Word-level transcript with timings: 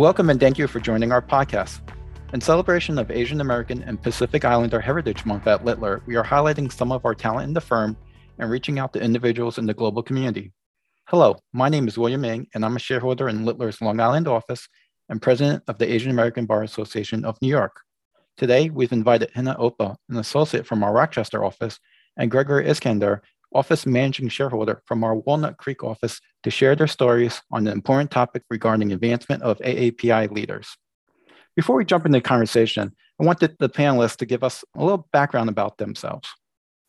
Welcome 0.00 0.30
and 0.30 0.40
thank 0.40 0.56
you 0.56 0.66
for 0.66 0.80
joining 0.80 1.12
our 1.12 1.20
podcast. 1.20 1.80
In 2.32 2.40
celebration 2.40 2.98
of 2.98 3.10
Asian 3.10 3.42
American 3.42 3.82
and 3.82 4.00
Pacific 4.00 4.46
Islander 4.46 4.80
Heritage 4.80 5.26
Month 5.26 5.46
at 5.46 5.62
Littler, 5.62 6.02
we 6.06 6.16
are 6.16 6.24
highlighting 6.24 6.72
some 6.72 6.90
of 6.90 7.04
our 7.04 7.14
talent 7.14 7.48
in 7.48 7.52
the 7.52 7.60
firm 7.60 7.98
and 8.38 8.50
reaching 8.50 8.78
out 8.78 8.94
to 8.94 9.02
individuals 9.02 9.58
in 9.58 9.66
the 9.66 9.74
global 9.74 10.02
community. 10.02 10.54
Hello, 11.08 11.36
my 11.52 11.68
name 11.68 11.86
is 11.86 11.98
William 11.98 12.24
Ng, 12.24 12.46
and 12.54 12.64
I'm 12.64 12.76
a 12.76 12.78
shareholder 12.78 13.28
in 13.28 13.44
Littler's 13.44 13.82
Long 13.82 14.00
Island 14.00 14.26
office 14.26 14.66
and 15.10 15.20
president 15.20 15.64
of 15.68 15.76
the 15.76 15.92
Asian 15.92 16.10
American 16.10 16.46
Bar 16.46 16.62
Association 16.62 17.26
of 17.26 17.36
New 17.42 17.48
York. 17.48 17.82
Today, 18.38 18.70
we've 18.70 18.92
invited 18.92 19.30
Hina 19.34 19.54
Opa, 19.56 19.96
an 20.08 20.16
associate 20.16 20.66
from 20.66 20.82
our 20.82 20.94
Rochester 20.94 21.44
office, 21.44 21.78
and 22.16 22.30
Gregory 22.30 22.66
Iskander, 22.66 23.20
office 23.52 23.86
managing 23.86 24.28
shareholder 24.28 24.82
from 24.86 25.04
our 25.04 25.14
Walnut 25.14 25.56
Creek 25.56 25.82
office 25.82 26.20
to 26.42 26.50
share 26.50 26.76
their 26.76 26.86
stories 26.86 27.42
on 27.50 27.64
the 27.64 27.72
important 27.72 28.10
topic 28.10 28.42
regarding 28.50 28.92
advancement 28.92 29.42
of 29.42 29.58
AAPI 29.58 30.30
leaders. 30.30 30.76
Before 31.56 31.76
we 31.76 31.84
jump 31.84 32.06
into 32.06 32.18
the 32.18 32.22
conversation, 32.22 32.94
I 33.20 33.24
wanted 33.24 33.56
the 33.58 33.68
panelists 33.68 34.16
to 34.16 34.26
give 34.26 34.44
us 34.44 34.64
a 34.76 34.82
little 34.82 35.08
background 35.12 35.48
about 35.48 35.78
themselves. 35.78 36.28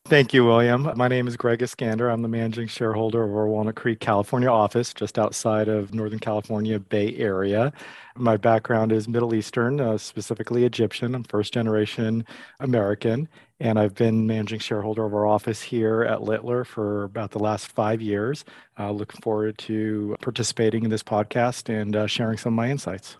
Thank 0.06 0.34
you, 0.34 0.44
William. 0.44 0.90
My 0.96 1.08
name 1.08 1.28
is 1.28 1.36
Greg 1.36 1.62
Iskander. 1.62 2.10
I'm 2.10 2.22
the 2.22 2.28
managing 2.28 2.66
shareholder 2.66 3.22
of 3.22 3.30
our 3.34 3.46
Walnut 3.46 3.76
Creek, 3.76 4.00
California 4.00 4.48
office, 4.48 4.92
just 4.92 5.18
outside 5.18 5.68
of 5.68 5.94
Northern 5.94 6.18
California 6.18 6.78
Bay 6.80 7.16
Area. 7.16 7.72
My 8.16 8.36
background 8.36 8.92
is 8.92 9.08
Middle 9.08 9.32
Eastern, 9.32 9.80
uh, 9.80 9.96
specifically 9.96 10.64
Egyptian. 10.64 11.14
I'm 11.14 11.22
first 11.24 11.54
generation 11.54 12.26
American, 12.60 13.28
and 13.60 13.78
I've 13.78 13.94
been 13.94 14.26
managing 14.26 14.58
shareholder 14.58 15.06
of 15.06 15.14
our 15.14 15.26
office 15.26 15.62
here 15.62 16.02
at 16.02 16.22
Littler 16.22 16.64
for 16.64 17.04
about 17.04 17.30
the 17.30 17.38
last 17.38 17.68
five 17.68 18.02
years. 18.02 18.44
Uh, 18.78 18.90
looking 18.90 19.20
forward 19.22 19.56
to 19.58 20.16
participating 20.20 20.82
in 20.84 20.90
this 20.90 21.04
podcast 21.04 21.68
and 21.72 21.94
uh, 21.96 22.06
sharing 22.08 22.36
some 22.36 22.54
of 22.54 22.56
my 22.56 22.70
insights. 22.70 23.16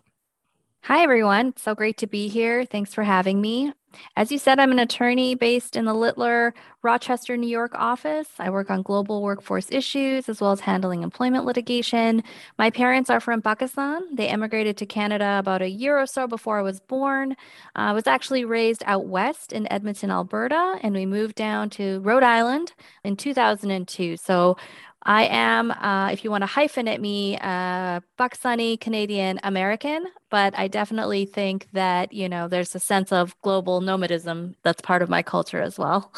Hi, 0.86 1.04
everyone. 1.04 1.54
so 1.56 1.76
great 1.76 1.96
to 1.98 2.08
be 2.08 2.26
here. 2.26 2.64
Thanks 2.64 2.92
for 2.92 3.04
having 3.04 3.40
me. 3.40 3.72
As 4.16 4.32
you 4.32 4.38
said, 4.38 4.58
I'm 4.58 4.72
an 4.72 4.80
attorney 4.80 5.36
based 5.36 5.76
in 5.76 5.84
the 5.84 5.94
Littler, 5.94 6.54
Rochester, 6.82 7.36
New 7.36 7.48
York 7.48 7.72
office. 7.76 8.28
I 8.40 8.50
work 8.50 8.68
on 8.68 8.82
global 8.82 9.22
workforce 9.22 9.70
issues 9.70 10.28
as 10.28 10.40
well 10.40 10.50
as 10.50 10.58
handling 10.58 11.04
employment 11.04 11.44
litigation. 11.44 12.24
My 12.58 12.68
parents 12.68 13.10
are 13.10 13.20
from 13.20 13.42
Pakistan. 13.42 14.12
They 14.12 14.26
emigrated 14.26 14.76
to 14.78 14.86
Canada 14.86 15.36
about 15.38 15.62
a 15.62 15.70
year 15.70 15.96
or 16.00 16.06
so 16.06 16.26
before 16.26 16.58
I 16.58 16.62
was 16.62 16.80
born. 16.80 17.36
I 17.76 17.92
was 17.92 18.08
actually 18.08 18.44
raised 18.44 18.82
out 18.84 19.06
west 19.06 19.52
in 19.52 19.70
Edmonton, 19.72 20.10
Alberta, 20.10 20.80
and 20.82 20.96
we 20.96 21.06
moved 21.06 21.36
down 21.36 21.70
to 21.70 22.00
Rhode 22.00 22.24
Island 22.24 22.72
in 23.04 23.14
2002. 23.14 24.16
So 24.16 24.56
I 25.04 25.24
am, 25.24 25.70
uh, 25.72 26.10
if 26.12 26.22
you 26.22 26.30
want 26.30 26.42
to 26.42 26.48
hyphenate 26.48 27.00
me, 27.00 27.36
uh, 27.38 28.00
Pakistani 28.18 28.80
Canadian 28.80 29.40
American, 29.42 30.06
but 30.30 30.56
I 30.56 30.68
definitely 30.68 31.24
think 31.26 31.68
that, 31.72 32.12
you 32.12 32.28
know, 32.28 32.46
there's 32.46 32.74
a 32.74 32.80
sense 32.80 33.10
of 33.10 33.34
global 33.42 33.80
nomadism 33.80 34.54
that's 34.62 34.80
part 34.80 35.02
of 35.02 35.08
my 35.08 35.22
culture 35.22 35.60
as 35.60 35.78
well. 35.78 36.12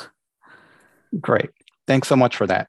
Great. 1.21 1.51
Thanks 1.87 2.09
so 2.09 2.17
much 2.17 2.37
for 2.37 2.47
that. 2.47 2.69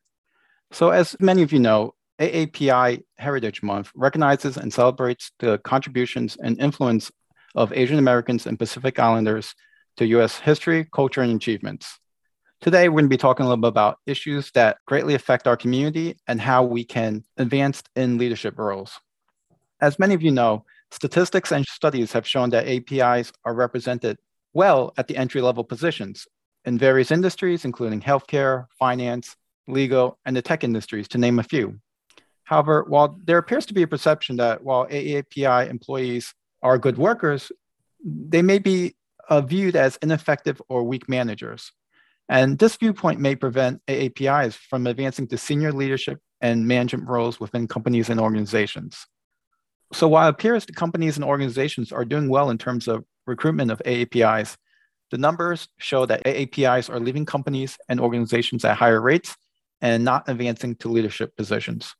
So, 0.71 0.89
as 0.89 1.15
many 1.19 1.41
of 1.41 1.51
you 1.51 1.59
know, 1.59 1.95
AAPI 2.19 3.03
Heritage 3.17 3.61
Month 3.61 3.91
recognizes 3.95 4.57
and 4.57 4.73
celebrates 4.73 5.31
the 5.39 5.57
contributions 5.59 6.37
and 6.41 6.59
influence 6.59 7.11
of 7.55 7.73
Asian 7.73 7.99
Americans 7.99 8.47
and 8.47 8.57
Pacific 8.57 8.99
Islanders 8.99 9.53
to 9.97 10.05
US 10.05 10.39
history, 10.39 10.87
culture, 10.93 11.21
and 11.21 11.35
achievements. 11.35 11.99
Today, 12.61 12.89
we're 12.89 12.95
going 12.95 13.05
to 13.05 13.09
be 13.09 13.17
talking 13.17 13.45
a 13.45 13.49
little 13.49 13.61
bit 13.61 13.67
about 13.67 13.99
issues 14.07 14.49
that 14.51 14.77
greatly 14.87 15.13
affect 15.13 15.45
our 15.45 15.57
community 15.57 16.17
and 16.27 16.41
how 16.41 16.63
we 16.63 16.83
can 16.83 17.23
advance 17.37 17.83
in 17.95 18.17
leadership 18.17 18.57
roles. 18.57 18.99
As 19.81 19.99
many 19.99 20.15
of 20.15 20.23
you 20.23 20.31
know, 20.31 20.65
statistics 20.89 21.51
and 21.51 21.65
studies 21.65 22.11
have 22.13 22.27
shown 22.27 22.49
that 22.51 22.67
APIs 22.67 23.31
are 23.43 23.53
represented 23.53 24.17
well 24.53 24.93
at 24.97 25.07
the 25.07 25.17
entry 25.17 25.41
level 25.41 25.63
positions 25.63 26.27
in 26.63 26.77
various 26.79 27.11
industries, 27.11 27.65
including 27.65 28.01
healthcare, 28.01 28.65
finance, 28.79 29.35
legal, 29.67 30.17
and 30.25 30.35
the 30.35 30.41
tech 30.41 30.63
industries, 30.63 31.07
to 31.09 31.17
name 31.17 31.37
a 31.37 31.43
few. 31.43 31.79
However, 32.45 32.85
while 32.87 33.19
there 33.23 33.37
appears 33.37 33.65
to 33.67 33.73
be 33.73 33.83
a 33.83 33.87
perception 33.87 34.37
that 34.37 34.63
while 34.63 34.87
AAPI 34.87 35.69
employees 35.69 36.33
are 36.63 36.77
good 36.77 36.97
workers, 36.97 37.51
they 38.03 38.41
may 38.41 38.59
be 38.59 38.95
uh, 39.29 39.41
viewed 39.41 39.75
as 39.75 39.97
ineffective 40.01 40.61
or 40.69 40.83
weak 40.83 41.09
managers. 41.09 41.71
And 42.27 42.57
this 42.57 42.75
viewpoint 42.75 43.19
may 43.19 43.35
prevent 43.35 43.81
AAPIs 43.87 44.55
from 44.55 44.87
advancing 44.87 45.27
to 45.27 45.37
senior 45.37 45.71
leadership 45.71 46.19
and 46.41 46.67
management 46.67 47.07
roles 47.07 47.39
within 47.39 47.67
companies 47.67 48.09
and 48.09 48.19
organizations. 48.19 49.05
So 49.93 50.07
while 50.07 50.27
it 50.27 50.31
appears 50.31 50.65
the 50.65 50.73
companies 50.73 51.17
and 51.17 51.23
organizations 51.23 51.91
are 51.91 52.05
doing 52.05 52.29
well 52.29 52.49
in 52.49 52.57
terms 52.57 52.87
of 52.87 53.05
recruitment 53.27 53.71
of 53.71 53.81
AAPIs, 53.85 54.57
the 55.11 55.17
numbers 55.17 55.67
show 55.77 56.05
that 56.07 56.23
AAPIs 56.25 56.89
are 56.89 56.99
leaving 56.99 57.25
companies 57.25 57.77
and 57.87 57.99
organizations 57.99 58.65
at 58.65 58.77
higher 58.77 58.99
rates 58.99 59.35
and 59.81 60.03
not 60.03 60.27
advancing 60.27 60.75
to 60.77 60.89
leadership 60.89 61.35
positions. 61.37 61.95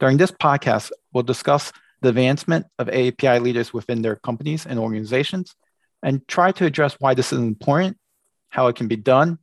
During 0.00 0.16
this 0.16 0.30
podcast, 0.30 0.90
we'll 1.12 1.22
discuss 1.22 1.72
the 2.00 2.08
advancement 2.08 2.66
of 2.78 2.88
AAPI 2.88 3.40
leaders 3.40 3.72
within 3.72 4.02
their 4.02 4.16
companies 4.16 4.66
and 4.66 4.78
organizations 4.78 5.54
and 6.02 6.26
try 6.26 6.50
to 6.52 6.64
address 6.64 6.96
why 6.98 7.14
this 7.14 7.32
is 7.32 7.38
important, 7.38 7.96
how 8.52 8.66
it 8.68 8.76
can 8.76 8.86
be 8.86 8.96
done, 8.96 9.38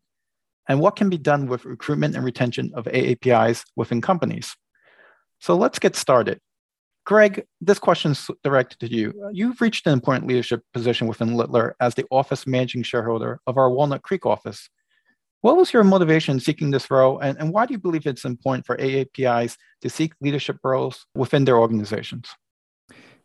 and 0.68 0.80
what 0.80 0.96
can 0.96 1.10
be 1.10 1.18
done 1.18 1.48
with 1.48 1.66
recruitment 1.66 2.16
and 2.16 2.24
retention 2.24 2.72
of 2.76 2.86
AAPIs 2.86 3.64
within 3.76 4.02
companies. 4.02 4.56
So 5.40 5.56
let's 5.56 5.80
get 5.80 5.96
started. 5.96 6.40
Greg, 7.06 7.44
this 7.60 7.80
question 7.80 8.12
is 8.12 8.30
directed 8.44 8.80
to 8.82 8.88
you. 8.88 9.32
You've 9.34 9.60
reached 9.62 9.88
an 9.88 9.94
important 9.94 10.28
leadership 10.28 10.62
position 10.74 11.08
within 11.08 11.34
Littler 11.34 11.76
as 11.80 11.96
the 11.96 12.06
office 12.12 12.46
managing 12.46 12.84
shareholder 12.84 13.40
of 13.48 13.58
our 13.58 13.72
Walnut 13.72 14.04
Creek 14.04 14.28
office. 14.28 14.70
What 15.42 15.58
was 15.58 15.74
your 15.74 15.84
motivation 15.84 16.40
seeking 16.40 16.70
this 16.70 16.92
role, 16.92 17.18
and, 17.18 17.36
and 17.40 17.52
why 17.52 17.66
do 17.66 17.74
you 17.74 17.80
believe 17.80 18.06
it's 18.06 18.26
important 18.26 18.68
for 18.68 18.78
AAPIs 18.78 19.58
to 19.82 19.90
seek 19.90 20.14
leadership 20.22 20.58
roles 20.64 21.08
within 21.16 21.46
their 21.46 21.58
organizations? 21.58 22.30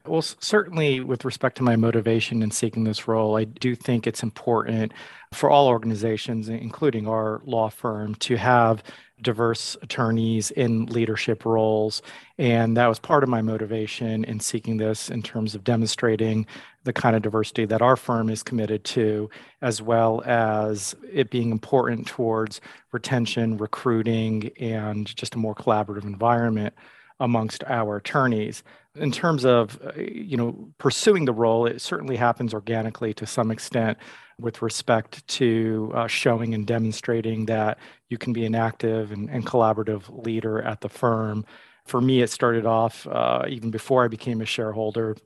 Well, 0.07 0.21
certainly 0.21 1.01
with 1.01 1.25
respect 1.25 1.57
to 1.57 1.63
my 1.63 1.77
motivation 1.77 2.43
in 2.43 2.51
seeking 2.51 2.85
this 2.85 3.09
role, 3.09 3.39
I 3.39 3.45
do 3.45 3.75
think 3.75 4.07
it's 4.07 4.23
important 4.23 4.93
for 5.33 5.49
all 5.49 5.67
organizations, 5.67 6.51
including 6.51 7.09
our 7.09 7.41
law 7.47 7.71
firm, 7.71 8.15
to 8.17 8.37
have 8.37 8.83
diverse 9.23 9.79
attorneys 9.81 10.51
in 10.51 10.85
leadership 10.87 11.47
roles. 11.47 12.03
And 12.37 12.77
that 12.77 12.87
was 12.87 12.99
part 12.99 13.23
of 13.23 13.31
my 13.31 13.41
motivation 13.41 14.25
in 14.25 14.41
seeking 14.41 14.77
this 14.77 15.09
in 15.09 15.23
terms 15.23 15.55
of 15.55 15.65
demonstrating 15.65 16.47
the 16.83 16.93
kind 16.93 17.17
of 17.17 17.23
diversity 17.23 17.65
that 17.65 17.81
our 17.81 17.97
firm 17.97 18.29
is 18.29 18.43
committed 18.43 18.85
to, 18.85 19.31
as 19.63 19.81
well 19.81 20.23
as 20.27 20.95
it 21.11 21.31
being 21.31 21.51
important 21.51 22.07
towards 22.07 22.61
retention, 22.93 23.57
recruiting, 23.57 24.51
and 24.61 25.17
just 25.17 25.35
a 25.35 25.39
more 25.39 25.55
collaborative 25.55 26.05
environment 26.05 26.75
amongst 27.25 27.65
our 27.65 27.97
attorneys. 27.97 28.63
In 28.95 29.11
terms 29.11 29.45
of 29.45 29.81
uh, 29.85 30.01
you 30.01 30.37
know 30.37 30.69
pursuing 30.79 31.25
the 31.25 31.33
role 31.33 31.67
it 31.67 31.81
certainly 31.81 32.17
happens 32.17 32.55
organically 32.55 33.13
to 33.15 33.27
some 33.27 33.51
extent 33.51 33.99
with 34.39 34.63
respect 34.63 35.27
to 35.29 35.91
uh, 35.95 36.07
showing 36.07 36.55
and 36.55 36.67
demonstrating 36.67 37.47
that 37.47 37.79
you 38.09 38.19
can 38.19 38.33
be 38.33 38.45
an 38.45 38.55
active 38.55 39.11
and, 39.11 39.31
and 39.31 39.47
collaborative 39.47 40.25
leader 40.25 40.61
at 40.63 40.81
the 40.81 40.89
firm. 40.89 41.45
For 41.87 42.01
me 42.01 42.23
it 42.23 42.31
started 42.31 42.67
off 42.67 43.07
uh, 43.07 43.45
even 43.49 43.71
before 43.71 44.05
i 44.05 44.09
became 44.09 44.41
a 44.41 44.47
shareholder 44.47 45.17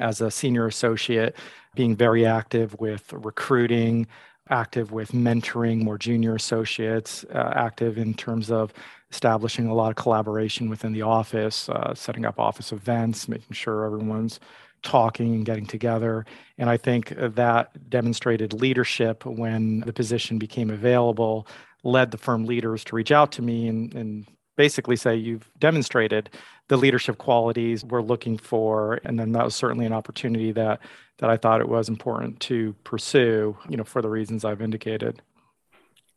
as 0.00 0.20
a 0.20 0.30
senior 0.30 0.66
associate 0.66 1.36
being 1.74 1.96
very 1.96 2.24
active 2.26 2.78
with 2.80 3.12
recruiting 3.12 4.06
active 4.50 4.92
with 4.92 5.12
mentoring 5.12 5.82
more 5.82 5.98
junior 5.98 6.34
associates 6.34 7.24
uh, 7.34 7.52
active 7.54 7.98
in 7.98 8.14
terms 8.14 8.50
of 8.50 8.72
establishing 9.10 9.66
a 9.66 9.74
lot 9.74 9.90
of 9.90 9.96
collaboration 9.96 10.70
within 10.70 10.92
the 10.92 11.02
office, 11.02 11.68
uh, 11.68 11.94
setting 11.94 12.24
up 12.24 12.38
office 12.38 12.72
events, 12.72 13.28
making 13.28 13.52
sure 13.52 13.84
everyone's 13.84 14.40
talking 14.82 15.34
and 15.34 15.44
getting 15.44 15.66
together. 15.66 16.24
And 16.58 16.68
I 16.68 16.76
think 16.76 17.12
that 17.16 17.88
demonstrated 17.88 18.52
leadership 18.52 19.24
when 19.24 19.80
the 19.80 19.92
position 19.92 20.38
became 20.38 20.70
available, 20.70 21.46
led 21.84 22.10
the 22.10 22.18
firm 22.18 22.44
leaders 22.44 22.84
to 22.84 22.96
reach 22.96 23.12
out 23.12 23.32
to 23.32 23.42
me 23.42 23.68
and, 23.68 23.94
and 23.94 24.26
basically 24.56 24.96
say, 24.96 25.16
You've 25.16 25.50
demonstrated 25.58 26.30
the 26.68 26.76
leadership 26.76 27.18
qualities 27.18 27.84
we're 27.84 28.02
looking 28.02 28.38
for. 28.38 29.00
And 29.04 29.18
then 29.18 29.32
that 29.32 29.44
was 29.44 29.54
certainly 29.54 29.86
an 29.86 29.92
opportunity 29.92 30.52
that, 30.52 30.80
that 31.18 31.30
I 31.30 31.36
thought 31.36 31.60
it 31.60 31.68
was 31.68 31.88
important 31.88 32.40
to 32.40 32.74
pursue, 32.84 33.56
you 33.68 33.76
know, 33.76 33.84
for 33.84 34.00
the 34.00 34.08
reasons 34.08 34.44
I've 34.44 34.62
indicated. 34.62 35.20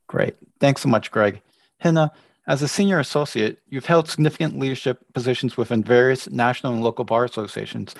Great. 0.07 0.35
Thanks 0.59 0.81
so 0.81 0.89
much, 0.89 1.11
Greg. 1.11 1.41
Hina, 1.81 2.11
as 2.47 2.61
a 2.61 2.67
senior 2.67 2.99
associate, 2.99 3.59
you've 3.69 3.87
held 3.87 4.07
significant 4.07 4.59
leadership 4.59 5.01
positions 5.13 5.57
within 5.57 5.83
various 5.83 6.29
national 6.29 6.73
and 6.73 6.83
local 6.83 7.03
bar 7.03 7.25
associations. 7.25 7.95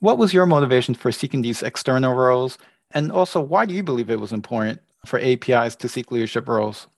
What 0.00 0.18
was 0.18 0.34
your 0.34 0.44
motivation 0.44 0.94
for 0.94 1.12
seeking 1.12 1.42
these 1.42 1.62
external 1.62 2.14
roles? 2.14 2.58
And 2.90 3.12
also, 3.12 3.40
why 3.40 3.64
do 3.64 3.74
you 3.74 3.82
believe 3.82 4.10
it 4.10 4.20
was 4.20 4.32
important 4.32 4.80
for 5.06 5.20
APIs 5.20 5.76
to 5.76 5.88
seek 5.88 6.10
leadership 6.10 6.48
roles? 6.48 6.88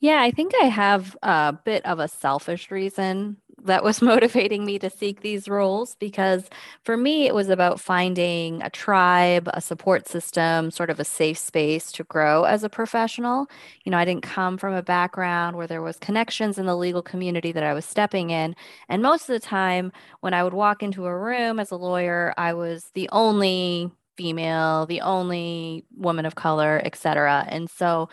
Yeah, 0.00 0.20
I 0.22 0.30
think 0.30 0.52
I 0.60 0.64
have 0.66 1.16
a 1.22 1.52
bit 1.64 1.84
of 1.84 1.98
a 1.98 2.08
selfish 2.08 2.70
reason 2.70 3.36
that 3.64 3.84
was 3.84 4.00
motivating 4.02 4.64
me 4.64 4.78
to 4.78 4.88
seek 4.88 5.20
these 5.20 5.46
roles 5.46 5.94
because 5.96 6.48
for 6.84 6.96
me, 6.96 7.26
it 7.26 7.34
was 7.34 7.50
about 7.50 7.78
finding 7.80 8.62
a 8.62 8.70
tribe, 8.70 9.50
a 9.52 9.60
support 9.60 10.08
system, 10.08 10.70
sort 10.70 10.88
of 10.88 10.98
a 10.98 11.04
safe 11.04 11.36
space 11.36 11.92
to 11.92 12.04
grow 12.04 12.44
as 12.44 12.64
a 12.64 12.70
professional. 12.70 13.46
You 13.84 13.92
know, 13.92 13.98
I 13.98 14.06
didn't 14.06 14.22
come 14.22 14.56
from 14.56 14.72
a 14.72 14.82
background 14.82 15.56
where 15.56 15.66
there 15.66 15.82
was 15.82 15.98
connections 15.98 16.56
in 16.56 16.64
the 16.64 16.76
legal 16.76 17.02
community 17.02 17.52
that 17.52 17.62
I 17.62 17.74
was 17.74 17.84
stepping 17.84 18.30
in. 18.30 18.56
And 18.88 19.02
most 19.02 19.22
of 19.28 19.34
the 19.34 19.40
time, 19.46 19.92
when 20.20 20.32
I 20.32 20.42
would 20.42 20.54
walk 20.54 20.82
into 20.82 21.04
a 21.04 21.16
room 21.16 21.60
as 21.60 21.70
a 21.70 21.76
lawyer, 21.76 22.32
I 22.38 22.54
was 22.54 22.90
the 22.94 23.08
only 23.12 23.90
female, 24.16 24.86
the 24.86 25.00
only 25.02 25.84
woman 25.96 26.26
of 26.26 26.34
color, 26.34 26.80
et 26.84 26.94
cetera. 26.96 27.44
And 27.48 27.68
so 27.70 28.08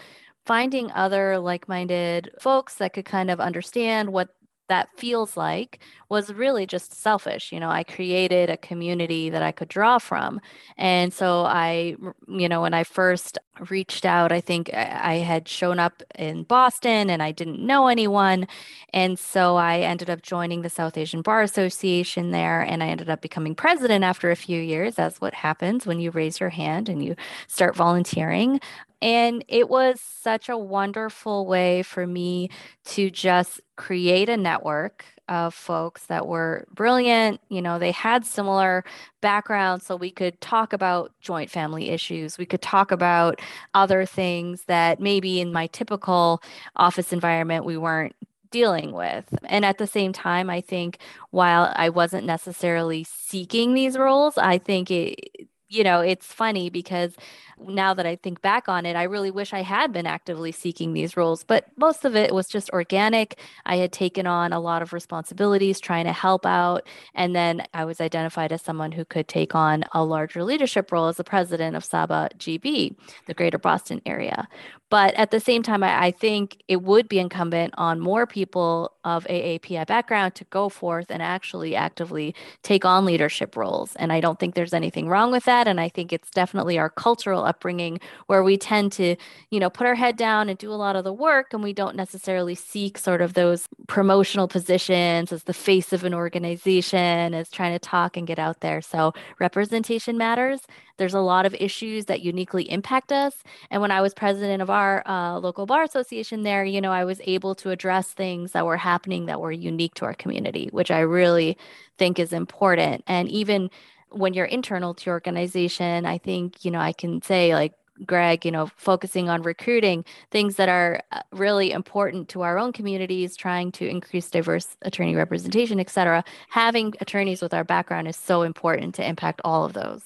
finding 0.48 0.92
other 0.94 1.38
like 1.40 1.68
minded 1.68 2.32
folks 2.40 2.76
that 2.76 2.94
could 2.94 3.06
kind 3.06 3.30
of 3.30 3.40
understand 3.40 4.12
what 4.12 4.30
that 4.70 4.90
feels 4.98 5.38
like 5.38 5.80
was 6.10 6.34
really 6.34 6.66
just 6.66 6.94
selfish. 6.94 7.52
You 7.52 7.60
know, 7.60 7.70
I 7.70 7.84
created 7.84 8.50
a 8.50 8.58
community 8.58 9.30
that 9.30 9.44
I 9.44 9.52
could 9.52 9.70
draw 9.70 9.98
from. 9.98 10.42
And 10.78 11.14
so 11.14 11.46
I, 11.46 11.96
you 12.28 12.50
know, 12.50 12.62
when 12.62 12.74
I 12.74 12.84
first 12.84 13.38
reached 13.70 14.06
out, 14.06 14.32
I 14.32 14.42
think 14.42 14.74
I 14.74 15.16
had 15.16 15.48
shown 15.48 15.80
up 15.80 16.04
in 16.16 16.44
Boston 16.44 17.10
and 17.10 17.22
I 17.22 17.32
didn't 17.32 17.60
know 17.60 17.88
anyone. 17.88 18.48
And 18.94 19.18
so 19.18 19.56
I 19.56 19.80
ended 19.80 20.10
up 20.10 20.22
joining 20.22 20.62
the 20.62 20.70
South 20.70 20.98
Asian 20.98 21.22
Bar 21.22 21.42
Association 21.42 22.32
there. 22.32 22.62
And 22.62 22.84
I 22.84 22.88
ended 22.88 23.10
up 23.10 23.22
becoming 23.22 23.56
president 23.56 24.04
after 24.04 24.32
a 24.32 24.36
few 24.36 24.60
years. 24.60 24.96
That's 24.96 25.22
what 25.22 25.34
happens 25.34 25.86
when 25.86 26.00
you 26.00 26.12
raise 26.12 26.40
your 26.40 26.50
hand 26.50 26.90
and 26.90 27.04
you 27.04 27.16
start 27.48 27.76
volunteering. 27.76 28.60
And 29.02 29.46
it 29.48 29.70
was 29.70 30.02
such 30.02 30.50
a 30.50 30.58
wonderful 30.58 31.46
way 31.46 31.84
for 31.84 32.08
me 32.08 32.50
to 32.86 33.12
just 33.12 33.62
create 33.76 34.30
a 34.30 34.38
network 34.38 35.06
of 35.30 35.54
folks 35.54 36.06
that 36.08 36.28
were 36.28 36.66
brilliant. 36.74 37.42
You 37.50 37.62
know, 37.62 37.80
they 37.80 37.92
had 37.92 38.26
similar 38.26 38.84
backgrounds, 39.22 39.86
so 39.86 39.96
we 39.96 40.12
could 40.12 40.40
talk 40.42 40.74
about 40.74 41.12
joint 41.22 41.50
family 41.50 41.90
issues. 41.90 42.38
We 42.38 42.46
could 42.46 42.62
talk 42.62 42.92
about 42.92 43.42
other 43.74 44.06
things 44.06 44.64
that 44.68 45.00
maybe 45.00 45.42
in 45.42 45.52
my 45.52 45.68
typical 45.68 46.42
office 46.76 47.14
environment 47.14 47.66
we 47.66 47.78
weren't 47.78 48.16
dealing 48.52 48.94
with. 48.94 49.26
And 49.46 49.66
at 49.66 49.78
the 49.78 49.88
same 49.88 50.14
time, 50.14 50.50
I 50.50 50.62
think 50.62 51.00
while 51.32 51.74
I 51.76 51.90
wasn't 51.90 52.26
necessarily 52.26 53.04
seeking 53.04 53.74
these 53.74 53.98
roles, 53.98 54.38
I 54.38 54.58
think 54.58 54.90
it 54.92 55.48
you 55.70 55.84
know, 55.84 56.00
it's 56.00 56.26
funny 56.26 56.70
because 56.70 57.16
now 57.60 57.94
that 57.94 58.06
I 58.06 58.16
think 58.16 58.42
back 58.42 58.70
on 58.70 58.86
it, 58.86 58.96
I 58.96 59.04
really 59.04 59.32
wish 59.32 59.52
I 59.54 59.62
had 59.62 59.92
been 59.92 60.06
actively 60.06 60.52
seeking 60.52 60.94
these 60.94 61.18
roles, 61.18 61.44
but 61.44 61.66
most 61.76 62.06
of 62.06 62.16
it 62.16 62.34
was 62.34 62.48
just 62.48 62.70
organic. 62.70 63.40
I 63.66 63.78
had 63.78 63.92
taken 63.92 64.28
on 64.28 64.54
a 64.54 64.60
lot 64.60 64.82
of 64.82 64.94
responsibilities 64.94 65.80
trying 65.80 66.06
to 66.06 66.14
help 66.14 66.46
out. 66.46 66.88
And 67.16 67.36
then 67.36 67.64
I 67.74 67.86
was 67.86 68.00
identified 68.00 68.52
as 68.52 68.62
someone 68.62 68.92
who 68.92 69.06
could 69.06 69.28
take 69.28 69.56
on 69.56 69.84
a 69.94 70.06
larger 70.06 70.44
leadership 70.44 70.92
role 70.92 71.08
as 71.08 71.18
the 71.18 71.24
president 71.24 71.76
of 71.76 71.84
SABA 71.84 72.30
GB, 72.38 72.96
the 73.26 73.34
greater 73.34 73.58
Boston 73.58 74.02
area. 74.06 74.48
But 74.90 75.16
at 75.16 75.32
the 75.32 75.40
same 75.40 75.64
time, 75.64 75.84
I, 75.84 76.06
I, 76.06 76.12
think 76.12 76.64
it 76.70 76.82
would 76.82 77.10
be 77.10 77.20
incumbent 77.20 77.74
on 77.78 78.00
more 78.00 78.26
people 78.26 78.94
of 79.08 79.26
AAPI 79.28 79.88
background 79.88 80.36
to 80.36 80.44
go 80.50 80.68
forth 80.68 81.10
and 81.10 81.22
actually 81.22 81.76
actively 81.76 82.36
take 82.62 82.84
on 82.84 83.06
leadership 83.06 83.56
roles. 83.56 83.96
And 83.96 84.12
I 84.12 84.20
don't 84.20 84.38
think 84.38 84.54
there's 84.54 84.74
anything 84.74 85.08
wrong 85.08 85.32
with 85.32 85.46
that. 85.46 85.66
And 85.66 85.80
I 85.80 85.88
think 85.88 86.12
it's 86.12 86.30
definitely 86.30 86.78
our 86.78 86.90
cultural 86.90 87.46
upbringing 87.46 88.02
where 88.26 88.44
we 88.44 88.58
tend 88.58 88.92
to, 88.94 89.16
you 89.50 89.60
know, 89.62 89.70
put 89.70 89.88
our 89.88 89.96
head 89.96 90.18
down 90.18 90.50
and 90.50 90.58
do 90.60 90.72
a 90.72 90.76
lot 90.76 90.98
of 90.98 91.06
the 91.06 91.14
work 91.14 91.54
and 91.54 91.64
we 91.64 91.72
don't 91.72 91.96
necessarily 91.96 92.54
seek 92.54 92.98
sort 92.98 93.22
of 93.22 93.34
those 93.34 93.70
promotional 93.88 94.50
positions 94.50 95.32
as 95.32 95.44
the 95.44 95.54
face 95.54 95.94
of 95.94 96.04
an 96.04 96.14
organization, 96.14 97.34
as 97.34 97.50
trying 97.50 97.74
to 97.74 97.80
talk 97.80 98.18
and 98.18 98.28
get 98.28 98.40
out 98.40 98.60
there. 98.60 98.82
So 98.82 99.14
representation 99.40 100.18
matters. 100.18 100.60
There's 100.98 101.14
a 101.14 101.20
lot 101.20 101.46
of 101.46 101.54
issues 101.60 102.06
that 102.06 102.22
uniquely 102.22 102.70
impact 102.70 103.12
us. 103.12 103.44
And 103.70 103.82
when 103.82 103.92
I 103.92 104.02
was 104.02 104.14
president 104.14 104.62
of 104.62 104.70
our 104.70 105.08
uh, 105.08 105.40
local 105.40 105.66
bar 105.66 105.84
association 105.84 106.42
there, 106.44 106.66
you 106.66 106.82
know, 106.82 106.92
I 106.92 107.06
was 107.06 107.22
able 107.24 107.54
to 107.56 107.70
address 107.70 108.08
things 108.08 108.52
that 108.52 108.66
were 108.66 108.78
happening 108.78 108.97
that 109.28 109.42
were 109.42 109.52
unique 109.52 109.94
to 109.96 110.06
our 110.06 110.14
community, 110.14 110.70
which 110.72 110.92
I 110.92 111.02
really 111.02 111.58
think 111.98 112.20
is 112.20 112.34
important. 112.34 113.04
And 113.08 113.30
even 113.30 113.70
when 114.10 114.34
you're 114.34 114.46
internal 114.46 114.94
to 114.94 115.06
your 115.06 115.14
organization, 115.14 116.06
I 116.06 116.18
think, 116.18 116.64
you 116.64 116.72
know, 116.72 116.80
I 116.80 116.94
can 116.94 117.22
say 117.22 117.54
like, 117.54 117.74
Greg, 118.06 118.46
you 118.46 118.52
know, 118.52 118.70
focusing 118.78 119.28
on 119.28 119.42
recruiting 119.42 120.06
things 120.30 120.58
that 120.58 120.70
are 120.70 121.02
uh, 121.12 121.22
really 121.32 121.72
important 121.72 122.30
to 122.30 122.44
our 122.44 122.60
own 122.60 122.72
communities, 122.72 123.36
trying 123.36 123.72
to 123.72 123.88
increase 123.88 124.30
diverse 124.30 124.78
attorney 124.84 125.16
representation, 125.16 125.80
et 125.80 125.90
cetera. 125.90 126.24
Having 126.50 126.94
attorneys 127.02 127.42
with 127.42 127.56
our 127.56 127.64
background 127.64 128.08
is 128.08 128.16
so 128.16 128.44
important 128.44 128.94
to 128.96 129.04
impact 129.04 129.42
all 129.44 129.66
of 129.66 129.74
those. 129.74 130.04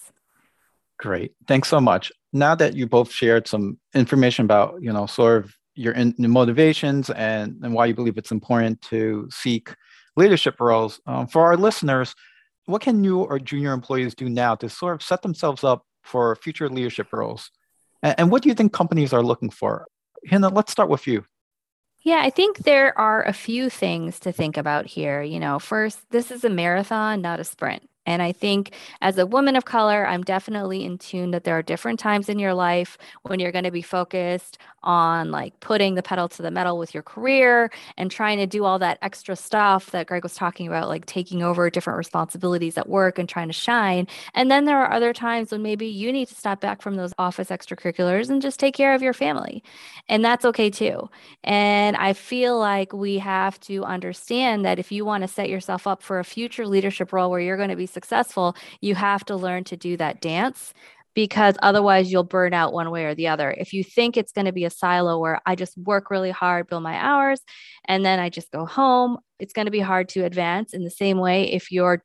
Great. 0.98 1.34
Thanks 1.48 1.68
so 1.68 1.82
much. 1.82 2.14
Now 2.32 2.56
that 2.56 2.76
you 2.76 2.88
both 2.88 3.12
shared 3.12 3.46
some 3.48 3.78
information 3.94 4.46
about, 4.46 4.82
you 4.82 4.94
know, 4.94 5.06
sort 5.06 5.44
of 5.44 5.58
your, 5.76 5.94
in, 5.94 6.14
motivations 6.18 7.10
and, 7.10 7.60
and 7.64 7.74
why 7.74 7.86
you 7.86 7.94
believe 7.94 8.18
it's 8.18 8.32
important 8.32 8.82
to 8.84 9.28
seek 9.32 9.74
leadership 10.16 10.60
roles, 10.60 11.00
um, 11.08 11.28
for 11.28 11.46
our 11.46 11.58
listeners, 11.58 12.16
what 12.66 12.82
can 12.82 13.02
new 13.02 13.22
or 13.22 13.40
junior 13.40 13.74
employees 13.74 14.16
do 14.16 14.30
now 14.30 14.56
to 14.56 14.70
sort 14.70 14.96
of 14.96 15.02
set 15.02 15.22
themselves 15.22 15.64
up 15.64 15.86
for 16.04 16.36
future 16.36 16.70
leadership 16.70 17.08
roles? 17.12 17.52
And, 18.04 18.16
and 18.20 18.32
what 18.32 18.44
do 18.44 18.50
you 18.50 18.56
think 18.56 18.74
companies 18.74 19.14
are 19.14 19.24
looking 19.24 19.50
for? 19.50 19.88
Hina, 20.30 20.50
let's 20.50 20.72
start 20.72 20.90
with 20.90 21.08
you. 21.08 21.26
Yeah, 22.04 22.22
I 22.24 22.32
think 22.32 22.60
there 22.60 22.98
are 22.98 23.24
a 23.24 23.34
few 23.34 23.70
things 23.70 24.20
to 24.22 24.32
think 24.32 24.58
about 24.58 24.88
here. 24.88 25.22
You 25.22 25.40
know, 25.40 25.60
first, 25.60 26.00
this 26.10 26.32
is 26.32 26.44
a 26.44 26.50
marathon, 26.50 27.22
not 27.22 27.40
a 27.40 27.44
sprint. 27.44 27.88
And 28.06 28.22
I 28.22 28.32
think 28.32 28.74
as 29.02 29.18
a 29.18 29.26
woman 29.26 29.56
of 29.56 29.66
color, 29.66 30.08
I'm 30.08 30.24
definitely 30.24 30.84
in 30.84 30.98
tune 30.98 31.32
that 31.32 31.44
there 31.44 31.58
are 31.58 31.62
different 31.62 32.00
times 32.00 32.30
in 32.30 32.40
your 32.40 32.54
life 32.54 32.98
when 33.24 33.40
you're 33.40 33.52
going 33.52 33.66
to 33.66 33.72
be 33.72 33.82
focused 33.82 34.58
on 34.84 35.30
like 35.30 35.60
putting 35.60 35.94
the 35.94 36.02
pedal 36.02 36.28
to 36.28 36.42
the 36.42 36.50
metal 36.50 36.78
with 36.78 36.94
your 36.94 37.04
career 37.04 37.70
and 37.98 38.10
trying 38.10 38.40
to 38.40 38.48
do 38.48 38.66
all 38.66 38.80
that 38.80 38.98
extra 39.02 39.36
stuff 39.36 39.92
that 39.92 40.08
Greg 40.08 40.24
was 40.24 40.34
talking 40.34 40.68
about, 40.68 40.88
like 40.88 41.06
taking 41.06 41.44
over 41.44 41.70
different 41.70 41.98
responsibilities 41.98 42.78
at 42.78 42.90
work 42.90 43.20
and 43.20 43.30
trying 43.30 43.48
to 43.48 43.54
shine. 43.54 44.08
And 44.34 44.50
then 44.50 44.66
there 44.66 44.80
are 44.80 44.92
other 44.92 45.14
times 45.14 45.52
when 45.52 45.62
maybe 45.62 45.86
you 45.86 46.12
need 46.12 46.28
to 46.30 46.36
step 46.36 46.60
back 46.62 46.82
from 46.82 46.96
those 46.96 47.14
office 47.20 47.50
extracurriculars 47.50 48.30
and 48.30 48.42
just 48.42 48.60
take 48.60 48.74
care 48.74 48.96
of 48.96 49.02
your 49.02 49.14
family. 49.14 49.64
And 50.10 50.26
that's 50.26 50.46
okay 50.46 50.70
too. 50.70 51.10
And 51.44 51.96
I 51.98 52.14
feel 52.14 52.58
like 52.58 52.94
we 52.94 53.20
have 53.20 53.60
to 53.62 53.84
understand 53.84 54.66
that 54.66 54.80
if 54.80 54.92
you 54.92 55.06
want 55.06 55.22
to 55.22 55.28
set 55.28 55.50
yourself 55.50 55.86
up 55.86 56.02
for 56.02 56.20
a 56.20 56.24
future 56.24 56.66
leadership 56.66 57.14
role 57.14 57.30
where 57.30 57.40
you're 57.40 57.58
going 57.58 57.70
to 57.70 57.76
be 57.76 57.86
successful, 57.92 58.56
you 58.82 58.96
have 58.96 59.26
to 59.26 59.36
learn 59.36 59.64
to 59.66 59.78
do 59.78 59.98
that 59.98 60.22
dance 60.22 60.74
because 61.14 61.56
otherwise 61.62 62.12
you'll 62.12 62.24
burn 62.24 62.54
out 62.54 62.74
one 62.74 62.90
way 62.90 63.06
or 63.06 63.16
the 63.16 63.28
other. 63.28 63.52
If 63.52 63.74
you 63.74 63.84
think 63.84 64.16
it's 64.16 64.32
going 64.32 64.46
to 64.46 64.54
be 64.54 64.66
a 64.66 64.70
silo 64.70 65.20
where 65.20 65.42
I 65.46 65.56
just 65.56 65.78
work 65.78 66.10
really 66.10 66.32
hard, 66.32 66.68
bill 66.68 66.80
my 66.80 66.96
hours, 66.96 67.42
and 67.86 68.06
then 68.06 68.20
I 68.20 68.30
just 68.30 68.52
go 68.52 68.66
home, 68.66 69.18
it's 69.40 69.54
going 69.54 69.66
to 69.66 69.72
be 69.72 69.80
hard 69.80 70.10
to 70.10 70.24
advance 70.24 70.74
in 70.74 70.84
the 70.84 70.90
same 70.90 71.18
way 71.18 71.52
if 71.52 71.72
you're 71.72 72.04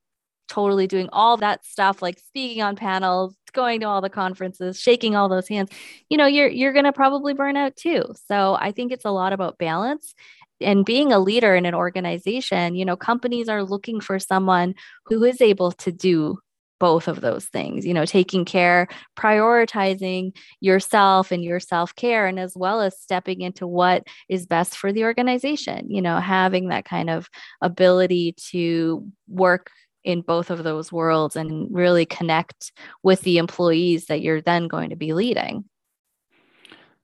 totally 0.49 0.87
doing 0.87 1.09
all 1.13 1.37
that 1.37 1.65
stuff 1.65 2.03
like 2.03 2.19
speaking 2.19 2.63
on 2.63 2.77
panels 2.77 3.35
going 3.53 3.81
to 3.81 3.87
all 3.87 4.01
the 4.01 4.11
conferences 4.11 4.79
shaking 4.79 5.17
all 5.17 5.29
those 5.29 5.49
hands 5.49 5.71
you 6.09 6.17
know 6.17 6.27
you're 6.27 6.49
you're 6.49 6.73
going 6.73 6.85
to 6.85 6.93
probably 6.93 7.33
burn 7.35 7.57
out 7.57 7.75
too 7.75 8.05
so 8.29 8.57
i 8.61 8.71
think 8.71 8.93
it's 8.93 9.05
a 9.05 9.11
lot 9.11 9.33
about 9.33 9.59
balance 9.59 10.15
and 10.61 10.85
being 10.85 11.13
a 11.13 11.19
leader 11.19 11.55
in 11.55 11.67
an 11.67 11.75
organization, 11.75 12.75
you 12.75 12.85
know, 12.85 12.97
companies 12.97 13.49
are 13.49 13.65
looking 13.65 14.01
for 14.01 14.19
someone 14.19 14.75
who 15.07 15.23
is 15.25 15.41
able 15.41 15.73
to 15.73 15.93
do 15.93 16.39
both 16.79 17.09
of 17.09 17.21
those 17.21 17.47
things, 17.47 17.87
you 17.87 17.95
know, 17.95 18.05
taking 18.05 18.45
care, 18.45 18.89
prioritizing 19.19 20.37
yourself 20.61 21.33
and 21.33 21.43
your 21.43 21.61
self 21.61 21.95
care, 21.95 22.27
and 22.27 22.39
as 22.39 22.55
well 22.57 22.81
as 22.81 23.01
stepping 23.01 23.41
into 23.41 23.67
what 23.67 24.07
is 24.29 24.47
best 24.47 24.77
for 24.77 24.93
the 24.93 25.05
organization, 25.05 25.91
you 25.91 26.03
know, 26.03 26.19
having 26.21 26.69
that 26.69 26.85
kind 26.85 27.11
of 27.11 27.29
ability 27.63 28.35
to 28.51 29.07
work 29.29 29.71
in 30.05 30.21
both 30.21 30.51
of 30.51 30.63
those 30.63 30.93
worlds 30.93 31.35
and 31.35 31.69
really 31.75 32.07
connect 32.07 32.73
with 33.03 33.21
the 33.23 33.39
employees 33.39 34.07
that 34.07 34.21
you're 34.21 34.41
then 34.41 34.69
going 34.69 34.91
to 34.91 34.97
be 34.97 35.13
leading. 35.13 35.65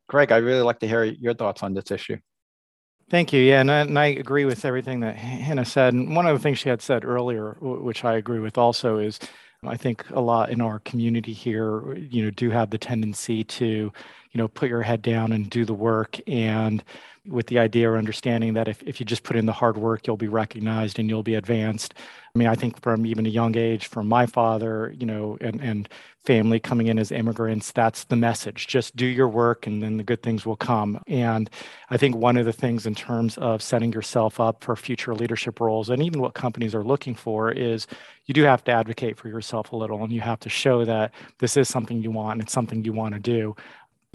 Greg, 0.09 0.31
I'd 0.31 0.45
really 0.45 0.63
like 0.63 0.79
to 0.81 0.89
hear 0.89 1.05
your 1.05 1.35
thoughts 1.35 1.63
on 1.63 1.75
this 1.75 1.91
issue. 1.91 2.19
Thank 3.13 3.35
you. 3.35 3.43
Yeah, 3.43 3.61
and 3.61 3.71
I, 3.71 3.81
and 3.81 3.99
I, 3.99 4.07
agree 4.07 4.47
with 4.47 4.65
everything 4.65 5.01
that 5.01 5.17
Hannah 5.17 5.67
said. 5.67 5.93
And 5.93 6.17
one 6.17 6.27
of 6.27 6.35
the 6.35 6.43
things 6.43 6.59
she 6.59 6.71
had 6.71 6.81
said 6.81 7.05
earlier, 7.05 7.59
which 7.61 8.07
I 8.07 8.15
agree 8.15 8.39
with 8.39 8.57
also, 8.57 8.97
is 8.97 9.21
I 9.63 9.77
think 9.77 10.09
a 10.13 10.21
lot 10.23 10.49
in 10.49 10.63
our 10.63 10.79
community 10.79 11.35
here, 11.35 11.93
you 11.95 12.25
know, 12.25 12.31
do 12.31 12.49
have 12.49 12.71
the 12.71 12.79
tendency 12.79 13.45
to, 13.45 13.93
you 14.33 14.39
know, 14.39 14.49
put 14.49 14.69
your 14.69 14.83
head 14.83 15.03
down 15.03 15.33
and 15.33 15.49
do 15.49 15.65
the 15.65 15.75
work. 15.75 16.19
And 16.27 16.83
with 17.27 17.47
the 17.47 17.59
idea 17.59 17.89
or 17.89 17.97
understanding 17.97 18.55
that 18.55 18.67
if, 18.67 18.83
if 18.83 18.99
you 18.99 19.07
just 19.07 19.23
put 19.23 19.37
in 19.37 19.47
the 19.47 19.53
hard 19.53 19.77
work, 19.77 20.07
you'll 20.07 20.17
be 20.17 20.29
recognized 20.29 20.99
and 20.99 21.09
you'll 21.09 21.23
be 21.23 21.37
advanced. 21.37 21.95
I 22.35 22.39
mean, 22.39 22.49
I 22.49 22.55
think 22.55 22.81
from 22.81 23.07
even 23.07 23.27
a 23.27 23.29
young 23.29 23.57
age, 23.57 23.87
from 23.87 24.09
my 24.09 24.27
father, 24.27 24.93
you 24.99 25.07
know, 25.07 25.37
and, 25.41 25.61
and 25.61 25.89
family 26.25 26.59
coming 26.59 26.87
in 26.87 26.99
as 26.99 27.13
immigrants, 27.13 27.71
that's 27.73 28.05
the 28.05 28.17
message. 28.17 28.67
Just 28.67 28.97
do 28.97 29.07
your 29.07 29.29
work 29.29 29.67
and 29.67 29.83
then 29.83 29.99
the 29.99 30.03
good 30.03 30.23
things 30.23 30.47
will 30.47 30.57
come. 30.57 31.01
And 31.07 31.51
I 31.91 31.97
think 31.97 32.17
one 32.17 32.37
of 32.37 32.47
the 32.47 32.53
things 32.53 32.87
in 32.87 32.95
terms 32.95 33.39
of 33.39 33.63
setting 33.63 33.93
yourself 33.93 34.41
up 34.41 34.65
for 34.65 34.75
future 34.75 35.15
leadership 35.15 35.61
roles 35.61 35.91
and 35.91 36.03
even 36.03 36.21
what 36.21 36.35
companies 36.35 36.75
are 36.75 36.85
looking 36.85 37.15
for 37.15 37.53
is 37.53 37.87
you 38.27 38.35
do 38.35 38.45
have 38.45 38.65
to 38.65 38.73
advocate 38.73 39.19
for 39.19 39.29
yourself 39.29 39.73
a 39.73 39.77
little 39.77 40.03
and 40.03 40.13
you 40.13 40.21
have 40.21 40.41
to 40.41 40.49
show 40.49 40.85
that 40.85 41.13
this 41.39 41.57
is 41.57 41.69
something 41.69 42.03
you 42.03 42.11
want 42.11 42.33
and 42.33 42.43
it's 42.43 42.53
something 42.53 42.85
you 42.85 42.93
want 42.93 43.15
to 43.15 43.21
do. 43.21 43.55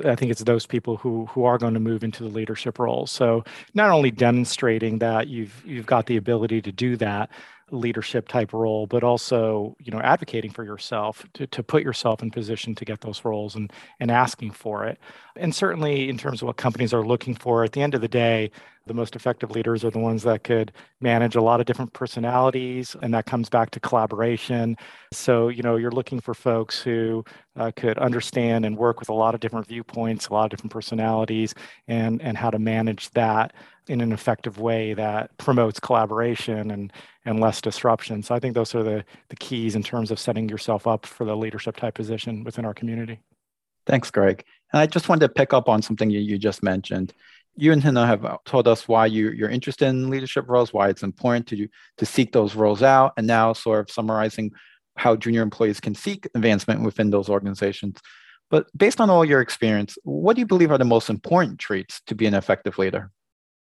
I 0.06 0.16
think 0.16 0.32
it's 0.32 0.44
those 0.44 0.66
people 0.66 0.98
who 0.98 1.26
who 1.28 1.46
are 1.46 1.58
going 1.58 1.74
to 1.74 1.80
move 1.80 2.04
into 2.04 2.24
the 2.24 2.30
leadership 2.30 2.78
role. 2.80 3.08
So 3.08 3.44
not 3.74 3.90
only 3.90 4.12
demonstrating 4.12 5.00
that 5.00 5.28
you've 5.28 5.64
you've 5.66 5.86
got 5.88 6.06
the 6.06 6.18
ability 6.18 6.62
to 6.64 6.72
do 6.72 6.96
that, 6.98 7.30
leadership 7.72 8.28
type 8.28 8.54
role, 8.54 8.88
but 8.88 9.04
also, 9.04 9.76
you 9.80 9.92
know, 9.92 10.00
advocating 10.00 10.52
for 10.52 10.64
yourself 10.64 11.26
to, 11.34 11.48
to 11.48 11.62
put 11.62 11.84
yourself 11.84 12.22
in 12.22 12.32
position 12.32 12.76
to 12.76 12.86
get 12.86 13.02
those 13.02 13.26
roles 13.26 13.56
and, 13.56 13.72
and 14.00 14.10
asking 14.10 14.52
for 14.52 14.86
it. 14.86 14.98
And 15.40 15.54
certainly 15.54 16.10
in 16.10 16.18
terms 16.18 16.42
of 16.42 16.48
what 16.48 16.58
companies 16.58 16.94
are 16.94 17.06
looking 17.06 17.36
for, 17.36 17.64
at 17.64 17.72
the 17.72 17.82
end 17.82 17.94
of 17.94 18.02
the 18.02 18.08
day, 18.08 18.52
the 18.88 18.94
most 18.94 19.16
effective 19.16 19.52
leaders 19.52 19.84
are 19.84 19.92
the 19.92 20.00
ones 20.00 20.24
that 20.24 20.44
could 20.44 20.72
manage 21.02 21.36
a 21.36 21.42
lot 21.42 21.60
of 21.60 21.66
different 21.66 21.94
personalities, 21.94 22.96
and 23.02 23.14
that 23.14 23.26
comes 23.26 23.50
back 23.50 23.70
to 23.72 23.80
collaboration. 23.80 24.78
So, 25.14 25.50
you 25.50 25.62
know, 25.62 25.76
you're 25.76 25.92
looking 25.92 26.20
for 26.20 26.34
folks 26.34 26.82
who 26.82 27.24
uh, 27.58 27.72
could 27.76 27.98
understand 27.98 28.66
and 28.66 28.78
work 28.78 29.00
with 29.00 29.10
a 29.10 29.14
lot 29.14 29.36
of 29.36 29.42
different 29.42 29.68
viewpoints, 29.68 30.28
a 30.28 30.34
lot 30.34 30.46
of 30.46 30.50
different 30.52 30.72
personalities, 30.72 31.54
and 31.88 32.22
and 32.22 32.38
how 32.38 32.50
to 32.50 32.60
manage 32.60 33.10
that 33.12 33.54
in 33.88 34.02
an 34.02 34.12
effective 34.12 34.60
way 34.60 34.94
that 34.94 35.38
promotes 35.38 35.80
collaboration 35.80 36.72
and 36.72 36.94
and 37.26 37.40
less 37.40 37.62
disruption. 37.62 38.24
So 38.24 38.36
I 38.36 38.40
think 38.40 38.54
those 38.54 38.74
are 38.74 38.84
the 38.84 39.06
the 39.30 39.36
keys 39.36 39.76
in 39.76 39.84
terms 39.84 40.12
of 40.12 40.20
setting 40.20 40.48
yourself 40.50 40.88
up 40.88 41.06
for 41.06 41.26
the 41.26 41.36
leadership 41.36 41.76
type 41.76 41.96
position 41.96 42.44
within 42.44 42.66
our 42.66 42.74
community. 42.74 43.20
Thanks, 43.86 44.12
Greg. 44.12 44.44
And 44.74 44.82
I 44.82 44.86
just 44.86 45.10
wanted 45.10 45.22
to 45.22 45.34
pick 45.34 45.54
up 45.54 45.70
on 45.70 45.82
something 45.82 46.10
you, 46.10 46.20
you 46.20 46.38
just 46.38 46.64
mentioned. 46.64 47.14
You 47.56 47.72
and 47.72 47.84
Hina 47.84 48.06
have 48.06 48.44
told 48.46 48.68
us 48.68 48.88
why 48.88 49.08
you, 49.08 49.32
you're 49.32 49.50
interested 49.50 49.88
in 49.88 50.10
leadership 50.10 50.46
roles, 50.48 50.74
why 50.74 50.90
it's 50.90 51.04
important 51.04 51.48
to, 51.48 51.68
to 51.98 52.06
seek 52.06 52.32
those 52.32 52.56
roles 52.56 52.84
out, 52.84 53.14
and 53.18 53.26
now 53.26 53.54
sort 53.54 53.80
of 53.80 53.92
summarizing 53.92 54.52
how 54.96 55.16
junior 55.16 55.42
employees 55.42 55.80
can 55.80 55.96
seek 55.96 56.28
advancement 56.36 56.84
within 56.84 57.10
those 57.10 57.30
organizations. 57.30 58.00
But 58.50 58.68
based 58.78 59.02
on 59.02 59.10
all 59.10 59.26
your 59.26 59.42
experience, 59.42 59.98
what 60.04 60.36
do 60.36 60.42
you 60.42 60.46
believe 60.46 60.72
are 60.72 60.78
the 60.78 60.86
most 60.86 61.10
important 61.10 61.60
traits 61.60 62.02
to 62.08 62.16
be 62.16 62.26
an 62.26 62.34
effective 62.34 62.78
leader? 62.78 63.12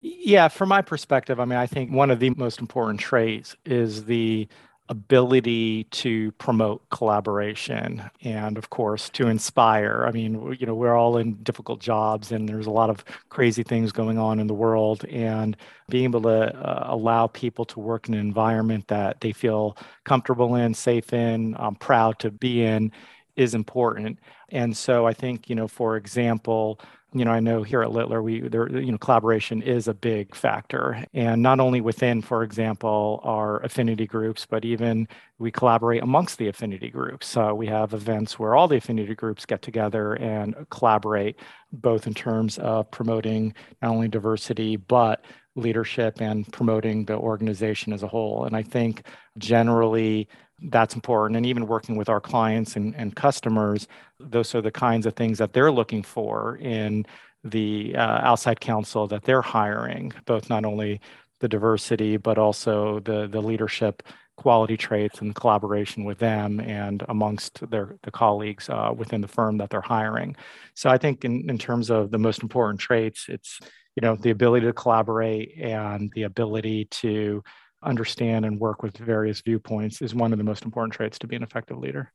Yeah, 0.01 0.49
from 0.49 0.69
my 0.69 0.81
perspective, 0.81 1.39
I 1.39 1.45
mean, 1.45 1.57
I 1.57 1.65
think 1.65 1.91
one 1.91 2.11
of 2.11 2.19
the 2.19 2.31
most 2.31 2.59
important 2.59 2.99
traits 2.99 3.55
is 3.65 4.05
the 4.05 4.47
ability 4.89 5.85
to 5.85 6.31
promote 6.33 6.87
collaboration 6.89 8.03
and 8.21 8.57
of 8.57 8.69
course 8.69 9.09
to 9.09 9.27
inspire. 9.27 10.05
I 10.07 10.11
mean 10.11 10.55
you 10.59 10.65
know 10.65 10.75
we're 10.75 10.95
all 10.95 11.17
in 11.17 11.33
difficult 11.43 11.79
jobs 11.79 12.31
and 12.31 12.47
there's 12.47 12.67
a 12.67 12.71
lot 12.71 12.89
of 12.89 13.03
crazy 13.29 13.63
things 13.63 13.91
going 13.91 14.17
on 14.17 14.39
in 14.39 14.47
the 14.47 14.53
world 14.53 15.03
and 15.05 15.57
being 15.89 16.03
able 16.05 16.21
to 16.23 16.55
uh, 16.55 16.85
allow 16.87 17.27
people 17.27 17.65
to 17.65 17.79
work 17.79 18.07
in 18.07 18.13
an 18.13 18.19
environment 18.19 18.87
that 18.87 19.21
they 19.21 19.31
feel 19.31 19.75
comfortable 20.03 20.55
in 20.55 20.73
safe 20.73 21.13
in 21.13 21.55
um, 21.57 21.75
proud 21.75 22.19
to 22.19 22.29
be 22.29 22.63
in 22.63 22.91
is 23.35 23.55
important. 23.55 24.19
And 24.49 24.77
so 24.77 25.07
i 25.07 25.13
think 25.13 25.49
you 25.49 25.55
know 25.55 25.67
for 25.67 25.97
example 25.97 26.79
you 27.15 27.23
know, 27.23 27.31
I 27.31 27.39
know 27.39 27.63
here 27.63 27.81
at 27.81 27.91
Littler, 27.93 28.21
we 28.21 28.41
there, 28.41 28.69
you 28.69 28.91
know, 28.91 28.97
collaboration 28.97 29.61
is 29.61 29.87
a 29.87 29.93
big 29.93 30.35
factor, 30.35 31.05
and 31.13 31.41
not 31.41 31.61
only 31.61 31.79
within, 31.79 32.21
for 32.21 32.43
example, 32.43 33.21
our 33.23 33.63
affinity 33.63 34.05
groups, 34.05 34.45
but 34.45 34.65
even 34.65 35.07
we 35.39 35.49
collaborate 35.49 36.03
amongst 36.03 36.37
the 36.37 36.49
affinity 36.49 36.89
groups. 36.89 37.37
Uh, 37.37 37.53
we 37.55 37.67
have 37.67 37.93
events 37.93 38.37
where 38.37 38.53
all 38.53 38.67
the 38.67 38.75
affinity 38.75 39.15
groups 39.15 39.45
get 39.45 39.61
together 39.61 40.15
and 40.15 40.55
collaborate, 40.69 41.39
both 41.71 42.05
in 42.05 42.13
terms 42.13 42.57
of 42.57 42.91
promoting 42.91 43.53
not 43.81 43.91
only 43.91 44.09
diversity 44.09 44.75
but 44.75 45.23
leadership 45.55 46.19
and 46.19 46.51
promoting 46.51 47.05
the 47.05 47.15
organization 47.15 47.93
as 47.93 48.03
a 48.03 48.07
whole. 48.09 48.43
And 48.43 48.57
I 48.57 48.61
think 48.61 49.03
generally 49.37 50.27
that's 50.63 50.95
important. 50.95 51.37
And 51.37 51.45
even 51.45 51.67
working 51.67 51.95
with 51.95 52.09
our 52.09 52.21
clients 52.21 52.75
and, 52.75 52.95
and 52.95 53.15
customers, 53.15 53.87
those 54.19 54.55
are 54.55 54.61
the 54.61 54.71
kinds 54.71 55.05
of 55.05 55.13
things 55.13 55.37
that 55.37 55.53
they're 55.53 55.71
looking 55.71 56.03
for 56.03 56.57
in 56.57 57.05
the 57.43 57.95
uh, 57.95 58.21
outside 58.23 58.59
counsel 58.59 59.07
that 59.07 59.23
they're 59.23 59.41
hiring, 59.41 60.11
both 60.25 60.49
not 60.49 60.65
only 60.65 60.99
the 61.39 61.47
diversity, 61.47 62.17
but 62.17 62.37
also 62.37 62.99
the, 63.01 63.27
the 63.27 63.41
leadership 63.41 64.01
quality 64.37 64.75
traits 64.75 65.21
and 65.21 65.35
collaboration 65.35 66.03
with 66.03 66.19
them 66.19 66.59
and 66.59 67.03
amongst 67.07 67.69
their 67.69 67.95
the 68.03 68.11
colleagues 68.11 68.69
uh, 68.69 68.91
within 68.95 69.21
the 69.21 69.27
firm 69.27 69.57
that 69.57 69.69
they're 69.69 69.81
hiring. 69.81 70.35
So 70.73 70.89
I 70.89 70.97
think 70.97 71.23
in, 71.23 71.49
in 71.49 71.57
terms 71.57 71.89
of 71.89 72.11
the 72.11 72.17
most 72.17 72.43
important 72.43 72.79
traits, 72.79 73.27
it's 73.29 73.59
you 73.95 74.01
know 74.01 74.15
the 74.15 74.31
ability 74.31 74.65
to 74.65 74.73
collaborate 74.73 75.57
and 75.57 76.11
the 76.15 76.23
ability 76.23 76.85
to 76.85 77.43
understand 77.85 78.45
and 78.45 78.59
work 78.59 78.83
with 78.83 78.97
various 78.97 79.41
viewpoints 79.41 80.01
is 80.01 80.13
one 80.13 80.31
of 80.31 80.37
the 80.37 80.43
most 80.43 80.65
important 80.65 80.93
traits 80.93 81.19
to 81.19 81.27
be 81.27 81.35
an 81.35 81.43
effective 81.43 81.77
leader. 81.77 82.11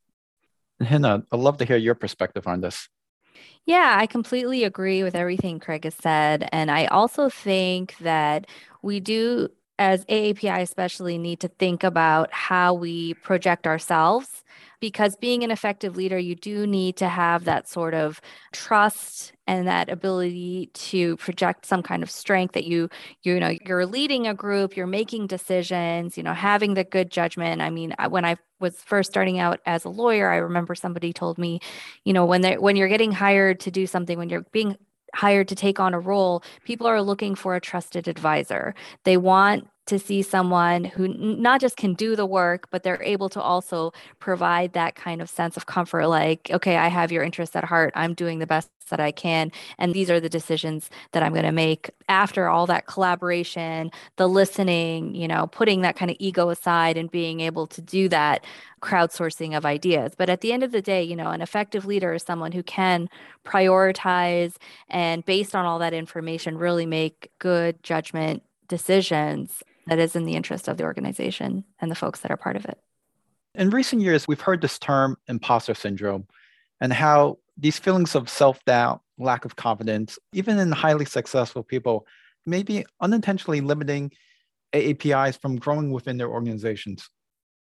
Hina, 0.83 1.23
I'd 1.31 1.39
love 1.39 1.59
to 1.59 1.65
hear 1.65 1.77
your 1.77 1.95
perspective 1.95 2.47
on 2.47 2.61
this. 2.61 2.89
Yeah, 3.67 3.95
I 3.99 4.07
completely 4.07 4.65
agree 4.65 5.03
with 5.03 5.15
everything 5.15 5.61
Craig 5.61 5.85
has 5.85 5.95
said. 5.95 6.49
And 6.53 6.71
I 6.71 6.87
also 6.87 7.29
think 7.29 7.97
that 7.99 8.47
we 8.83 9.01
do, 9.01 9.49
as 9.79 10.05
AAPI 10.07 10.61
especially, 10.63 11.19
need 11.19 11.41
to 11.41 11.49
think 11.49 11.85
about 11.85 12.33
how 12.33 12.75
we 12.75 13.15
project 13.15 13.67
ourselves 13.67 14.43
because 14.81 15.17
being 15.17 15.45
an 15.45 15.51
effective 15.51 15.97
leader, 15.97 16.19
you 16.19 16.35
do 16.35 16.67
need 16.67 16.97
to 16.97 17.09
have 17.09 17.45
that 17.45 17.69
sort 17.69 17.95
of 17.95 18.21
trust 18.53 19.33
and 19.47 19.67
that 19.67 19.91
ability 19.91 20.71
to 20.75 21.17
project 21.17 21.67
some 21.67 21.83
kind 21.83 22.03
of 22.03 22.11
strength 22.11 22.55
that 22.55 22.65
you 22.65 22.89
you 23.23 23.39
know 23.41 23.53
you're 23.67 23.85
leading 23.85 24.27
a 24.27 24.35
group 24.35 24.77
you're 24.77 24.87
making 24.87 25.27
decisions 25.27 26.17
you 26.17 26.23
know 26.23 26.33
having 26.33 26.75
the 26.75 26.85
good 26.85 27.11
judgment 27.11 27.61
i 27.61 27.69
mean 27.69 27.93
when 28.11 28.25
i 28.25 28.37
was 28.61 28.77
first 28.77 29.11
starting 29.11 29.41
out 29.41 29.59
as 29.67 29.85
a 29.85 29.89
lawyer 29.89 30.31
i 30.31 30.37
remember 30.37 30.75
somebody 30.75 31.13
told 31.13 31.37
me 31.37 31.59
you 32.05 32.13
know 32.13 32.25
when 32.25 32.43
they 32.43 32.57
when 32.59 32.77
you're 32.77 32.87
getting 32.87 33.11
hired 33.11 33.59
to 33.59 33.73
do 33.73 33.89
something 33.89 34.19
when 34.19 34.29
you're 34.29 34.47
being 34.53 34.77
hired 35.15 35.49
to 35.49 35.55
take 35.55 35.81
on 35.81 35.95
a 35.95 36.01
role, 36.01 36.43
people 36.65 36.87
are 36.87 37.03
looking 37.03 37.35
for 37.35 37.55
a 37.55 37.61
trusted 37.61 38.09
advisor. 38.09 38.75
They 39.05 39.17
want 39.17 39.69
to 39.91 39.99
see 39.99 40.23
someone 40.23 40.85
who 40.85 41.09
not 41.09 41.61
just 41.61 41.77
can 41.77 41.95
do 41.95 42.17
the 42.17 42.25
work, 42.25 42.69
but 42.71 42.83
they're 42.83 43.03
able 43.03 43.29
to 43.29 43.41
also 43.41 43.93
provide 44.21 44.73
that 44.73 44.95
kind 44.95 45.21
of 45.21 45.29
sense 45.29 45.57
of 45.57 45.67
comfort 45.67 46.07
like, 46.07 46.49
okay, 46.53 46.77
I 46.77 46.89
have 46.89 47.13
your 47.13 47.23
interests 47.23 47.57
at 47.57 47.65
heart. 47.65 47.93
I'm 47.97 48.15
doing 48.15 48.39
the 48.39 48.47
best 48.47 48.71
that 48.91 49.01
I 49.01 49.11
can. 49.11 49.51
And 49.79 49.93
these 49.93 50.11
are 50.11 50.21
the 50.21 50.29
decisions 50.29 50.91
that 51.13 51.23
I'm 51.23 51.33
going 51.33 51.45
to 51.45 51.53
make 51.53 51.91
after 52.09 52.49
all 52.49 52.67
that 52.67 52.87
collaboration, 52.87 53.91
the 54.17 54.29
listening, 54.29 55.15
you 55.15 55.27
know, 55.27 55.49
putting 55.49 55.81
that 55.83 55.97
kind 55.97 56.11
of 56.11 56.17
ego 56.21 56.51
aside 56.51 56.97
and 56.97 57.11
being 57.11 57.41
able 57.41 57.67
to 57.69 57.81
do 57.81 58.09
that 58.11 58.45
crowdsourcing 58.81 59.57
of 59.57 59.67
ideas. 59.67 60.13
But 60.17 60.31
at 60.31 60.41
the 60.41 60.53
end 60.53 60.63
of 60.63 60.73
the 60.73 60.83
day, 60.83 61.03
you 61.03 61.17
know, 61.17 61.31
an 61.31 61.41
effective 61.41 61.85
leader 61.85 62.15
is 62.15 62.23
someone 62.23 62.53
who 62.53 62.63
can 62.63 63.09
prioritize 63.45 64.55
and 64.89 65.25
based 65.25 65.55
on 65.55 65.67
all 65.67 65.79
that 65.81 65.95
information, 65.95 66.59
really 66.59 66.87
make 66.87 67.31
good 67.39 67.83
judgment 67.83 68.43
decisions 68.69 69.63
that 69.91 69.99
is 69.99 70.15
in 70.15 70.25
the 70.25 70.37
interest 70.37 70.69
of 70.69 70.77
the 70.77 70.85
organization 70.85 71.65
and 71.81 71.91
the 71.91 71.97
folks 71.97 72.21
that 72.21 72.31
are 72.31 72.37
part 72.37 72.55
of 72.55 72.65
it. 72.65 72.79
In 73.57 73.71
recent 73.71 74.01
years, 74.01 74.29
we've 74.29 74.41
heard 74.41 74.61
this 74.63 74.79
term 74.79 75.17
imposter 75.27 75.75
syndrome 75.75 76.29
and 76.81 76.93
how 76.93 77.39
these 77.59 77.77
feelings 77.77 78.15
of 78.15 78.31
self 78.31 78.65
doubt, 78.65 79.03
lack 79.19 79.45
of 79.45 79.57
confidence, 79.57 80.17
even 80.33 80.61
in 80.61 80.71
highly 80.71 81.05
successful 81.05 81.65
people, 81.65 82.07
may 82.47 82.63
be 82.63 82.87
unintentionally 83.01 83.61
limiting 83.61 84.13
AAPIs 84.73 85.41
from 85.41 85.57
growing 85.57 85.91
within 85.91 86.17
their 86.17 86.29
organizations. 86.31 87.11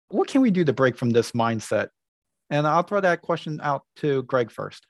What 0.09 0.29
can 0.29 0.43
we 0.43 0.52
do 0.52 0.64
to 0.64 0.73
break 0.73 0.97
from 0.97 1.11
this 1.11 1.33
mindset? 1.33 1.88
And 2.50 2.69
I'll 2.69 2.85
throw 2.85 3.00
that 3.00 3.23
question 3.23 3.59
out 3.64 3.83
to 3.97 4.23
Greg 4.23 4.52
first. 4.52 4.87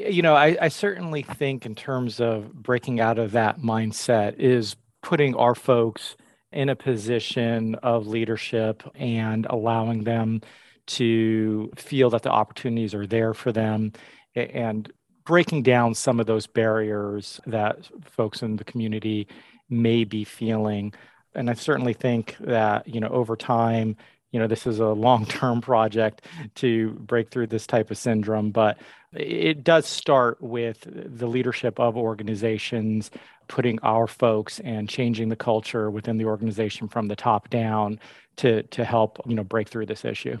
You 0.00 0.20
know, 0.20 0.34
I, 0.34 0.58
I 0.60 0.68
certainly 0.68 1.22
think, 1.22 1.64
in 1.64 1.74
terms 1.74 2.20
of 2.20 2.52
breaking 2.52 3.00
out 3.00 3.18
of 3.18 3.32
that 3.32 3.58
mindset, 3.58 4.34
is 4.38 4.76
putting 5.02 5.34
our 5.34 5.54
folks 5.54 6.14
in 6.52 6.68
a 6.68 6.76
position 6.76 7.74
of 7.76 8.06
leadership 8.06 8.82
and 8.94 9.46
allowing 9.50 10.04
them 10.04 10.40
to 10.86 11.70
feel 11.76 12.10
that 12.10 12.22
the 12.22 12.30
opportunities 12.30 12.94
are 12.94 13.06
there 13.06 13.34
for 13.34 13.52
them 13.52 13.92
and 14.34 14.90
breaking 15.24 15.62
down 15.62 15.94
some 15.94 16.20
of 16.20 16.26
those 16.26 16.46
barriers 16.46 17.40
that 17.46 17.88
folks 18.02 18.42
in 18.42 18.56
the 18.56 18.64
community 18.64 19.28
may 19.68 20.04
be 20.04 20.24
feeling. 20.24 20.92
And 21.34 21.50
i 21.50 21.54
certainly 21.54 21.92
think 21.92 22.36
that 22.40 22.88
you 22.88 23.00
know 23.00 23.08
over 23.08 23.36
time 23.36 23.96
you 24.32 24.38
know, 24.38 24.46
this 24.46 24.66
is 24.66 24.78
a 24.78 24.86
long 24.88 25.26
term 25.26 25.60
project 25.60 26.26
to 26.56 26.90
break 26.92 27.30
through 27.30 27.48
this 27.48 27.66
type 27.66 27.90
of 27.90 27.98
syndrome, 27.98 28.50
but 28.50 28.78
it 29.14 29.64
does 29.64 29.86
start 29.86 30.40
with 30.42 30.86
the 30.86 31.26
leadership 31.26 31.80
of 31.80 31.96
organizations 31.96 33.10
putting 33.48 33.78
our 33.80 34.06
folks 34.06 34.60
and 34.60 34.88
changing 34.88 35.28
the 35.28 35.36
culture 35.36 35.90
within 35.90 36.18
the 36.18 36.24
organization 36.24 36.88
from 36.88 37.08
the 37.08 37.16
top 37.16 37.50
down 37.50 37.98
to 38.36 38.62
to 38.64 38.84
help 38.84 39.20
you 39.26 39.34
know 39.34 39.44
break 39.44 39.68
through 39.68 39.86
this 39.86 40.04
issue. 40.04 40.38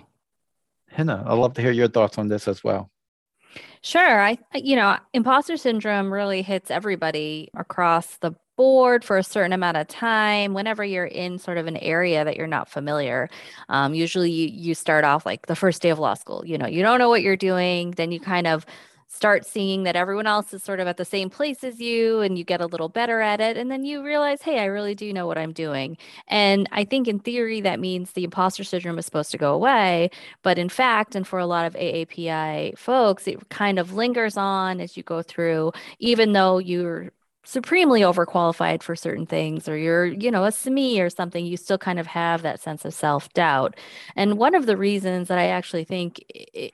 Hina, 0.90 1.24
I'd 1.26 1.34
love 1.34 1.54
to 1.54 1.62
hear 1.62 1.72
your 1.72 1.88
thoughts 1.88 2.18
on 2.18 2.28
this 2.28 2.48
as 2.48 2.64
well. 2.64 2.90
Sure. 3.82 4.20
I, 4.20 4.38
you 4.54 4.76
know, 4.76 4.96
imposter 5.12 5.56
syndrome 5.56 6.12
really 6.12 6.42
hits 6.42 6.70
everybody 6.70 7.50
across 7.54 8.18
the 8.18 8.32
board 8.58 9.04
for 9.04 9.16
a 9.16 9.22
certain 9.22 9.52
amount 9.52 9.76
of 9.76 9.86
time 9.86 10.52
whenever 10.52 10.84
you're 10.84 11.06
in 11.06 11.38
sort 11.38 11.58
of 11.58 11.68
an 11.68 11.76
area 11.76 12.24
that 12.24 12.36
you're 12.36 12.48
not 12.48 12.68
familiar 12.68 13.30
um, 13.68 13.94
usually 13.94 14.32
you, 14.32 14.48
you 14.48 14.74
start 14.74 15.04
off 15.04 15.24
like 15.24 15.46
the 15.46 15.54
first 15.54 15.80
day 15.80 15.90
of 15.90 15.98
law 16.00 16.12
school 16.12 16.42
you 16.44 16.58
know 16.58 16.66
you 16.66 16.82
don't 16.82 16.98
know 16.98 17.08
what 17.08 17.22
you're 17.22 17.36
doing 17.36 17.92
then 17.92 18.10
you 18.10 18.18
kind 18.18 18.48
of 18.48 18.66
start 19.08 19.46
seeing 19.46 19.84
that 19.84 19.96
everyone 19.96 20.26
else 20.26 20.52
is 20.52 20.62
sort 20.62 20.80
of 20.80 20.86
at 20.86 20.98
the 20.98 21.04
same 21.04 21.30
place 21.30 21.64
as 21.64 21.80
you 21.80 22.20
and 22.20 22.38
you 22.38 22.44
get 22.44 22.60
a 22.60 22.66
little 22.66 22.90
better 22.90 23.20
at 23.20 23.40
it 23.40 23.56
and 23.56 23.70
then 23.70 23.84
you 23.84 24.02
realize 24.04 24.42
hey 24.42 24.58
i 24.60 24.64
really 24.66 24.94
do 24.94 25.12
know 25.12 25.26
what 25.26 25.38
i'm 25.38 25.52
doing. 25.52 25.96
And 26.28 26.68
i 26.72 26.84
think 26.84 27.08
in 27.08 27.18
theory 27.18 27.60
that 27.62 27.80
means 27.80 28.12
the 28.12 28.24
imposter 28.24 28.64
syndrome 28.64 28.98
is 28.98 29.06
supposed 29.06 29.30
to 29.30 29.38
go 29.38 29.54
away 29.54 30.10
but 30.42 30.58
in 30.58 30.68
fact 30.68 31.14
and 31.14 31.26
for 31.26 31.38
a 31.38 31.46
lot 31.46 31.64
of 31.66 31.74
aapi 31.74 32.76
folks 32.78 33.26
it 33.26 33.48
kind 33.48 33.78
of 33.78 33.94
lingers 33.94 34.36
on 34.36 34.80
as 34.80 34.96
you 34.96 35.02
go 35.02 35.22
through 35.22 35.72
even 35.98 36.32
though 36.32 36.58
you're 36.58 37.10
supremely 37.48 38.02
overqualified 38.02 38.82
for 38.82 38.94
certain 38.94 39.24
things 39.24 39.66
or 39.66 39.78
you're 39.78 40.04
you 40.04 40.30
know 40.30 40.44
a 40.44 40.48
SME 40.48 41.00
or 41.00 41.08
something 41.08 41.46
you 41.46 41.56
still 41.56 41.78
kind 41.78 41.98
of 41.98 42.06
have 42.06 42.42
that 42.42 42.60
sense 42.60 42.84
of 42.84 42.92
self-doubt. 42.92 43.74
And 44.16 44.36
one 44.36 44.54
of 44.54 44.66
the 44.66 44.76
reasons 44.76 45.28
that 45.28 45.38
i 45.38 45.46
actually 45.46 45.84
think 45.84 46.22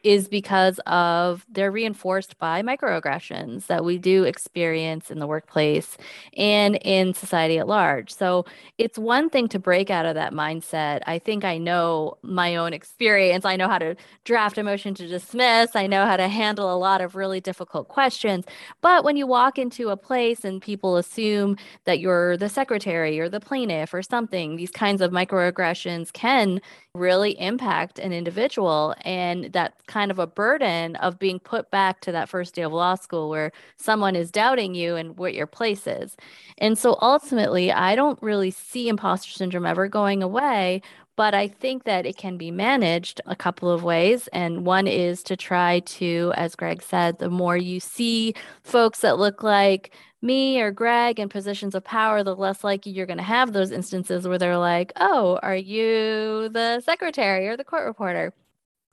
is 0.02 0.26
because 0.26 0.80
of 0.86 1.46
they're 1.48 1.70
reinforced 1.70 2.36
by 2.38 2.60
microaggressions 2.60 3.68
that 3.68 3.84
we 3.84 3.98
do 3.98 4.24
experience 4.24 5.12
in 5.12 5.20
the 5.20 5.28
workplace 5.28 5.96
and 6.36 6.74
in 6.82 7.14
society 7.14 7.56
at 7.58 7.68
large. 7.68 8.12
So 8.12 8.44
it's 8.76 8.98
one 8.98 9.30
thing 9.30 9.46
to 9.50 9.60
break 9.60 9.90
out 9.90 10.06
of 10.06 10.16
that 10.16 10.32
mindset. 10.32 11.02
I 11.06 11.20
think 11.20 11.44
i 11.44 11.56
know 11.56 12.18
my 12.22 12.56
own 12.56 12.72
experience. 12.72 13.44
I 13.44 13.54
know 13.54 13.68
how 13.68 13.78
to 13.78 13.94
draft 14.24 14.58
a 14.58 14.64
motion 14.64 14.92
to 14.94 15.06
dismiss. 15.06 15.76
I 15.76 15.86
know 15.86 16.04
how 16.04 16.16
to 16.16 16.26
handle 16.26 16.74
a 16.74 16.78
lot 16.78 17.00
of 17.00 17.14
really 17.14 17.40
difficult 17.40 17.86
questions. 17.86 18.44
But 18.80 19.04
when 19.04 19.16
you 19.16 19.28
walk 19.28 19.56
into 19.56 19.90
a 19.90 19.96
place 19.96 20.44
and 20.44 20.63
people 20.64 20.96
assume 20.96 21.56
that 21.84 22.00
you're 22.00 22.36
the 22.36 22.48
secretary 22.48 23.20
or 23.20 23.28
the 23.28 23.38
plaintiff 23.38 23.94
or 23.94 24.02
something. 24.02 24.56
These 24.56 24.72
kinds 24.72 25.00
of 25.00 25.12
microaggressions 25.12 26.12
can 26.12 26.60
really 26.94 27.38
impact 27.40 27.98
an 27.98 28.12
individual. 28.12 28.94
And 29.02 29.52
that 29.52 29.74
kind 29.86 30.10
of 30.10 30.18
a 30.18 30.26
burden 30.26 30.96
of 30.96 31.18
being 31.18 31.38
put 31.38 31.70
back 31.70 32.00
to 32.00 32.12
that 32.12 32.28
first 32.28 32.54
day 32.54 32.62
of 32.62 32.72
law 32.72 32.94
school 32.94 33.28
where 33.28 33.52
someone 33.76 34.16
is 34.16 34.30
doubting 34.30 34.74
you 34.74 34.96
and 34.96 35.16
what 35.18 35.34
your 35.34 35.46
place 35.46 35.86
is. 35.86 36.16
And 36.58 36.78
so 36.78 36.96
ultimately, 37.00 37.70
I 37.70 37.94
don't 37.94 38.20
really 38.22 38.50
see 38.50 38.88
imposter 38.88 39.32
syndrome 39.32 39.66
ever 39.66 39.86
going 39.86 40.22
away. 40.22 40.82
But 41.16 41.32
I 41.32 41.46
think 41.46 41.84
that 41.84 42.06
it 42.06 42.16
can 42.16 42.36
be 42.36 42.50
managed 42.50 43.20
a 43.26 43.36
couple 43.36 43.70
of 43.70 43.84
ways. 43.84 44.28
And 44.32 44.66
one 44.66 44.88
is 44.88 45.22
to 45.24 45.36
try 45.36 45.78
to, 45.80 46.32
as 46.36 46.56
Greg 46.56 46.82
said, 46.82 47.18
the 47.20 47.30
more 47.30 47.56
you 47.56 47.78
see 47.78 48.34
folks 48.64 49.00
that 49.02 49.16
look 49.16 49.44
like 49.44 49.94
me 50.24 50.60
or 50.60 50.72
Greg 50.72 51.20
in 51.20 51.28
positions 51.28 51.74
of 51.74 51.84
power, 51.84 52.24
the 52.24 52.34
less 52.34 52.64
likely 52.64 52.92
you're 52.92 53.06
going 53.06 53.18
to 53.18 53.22
have 53.22 53.52
those 53.52 53.70
instances 53.70 54.26
where 54.26 54.38
they're 54.38 54.58
like, 54.58 54.92
oh, 54.96 55.38
are 55.42 55.54
you 55.54 56.48
the 56.48 56.80
secretary 56.80 57.46
or 57.46 57.56
the 57.56 57.64
court 57.64 57.84
reporter? 57.84 58.32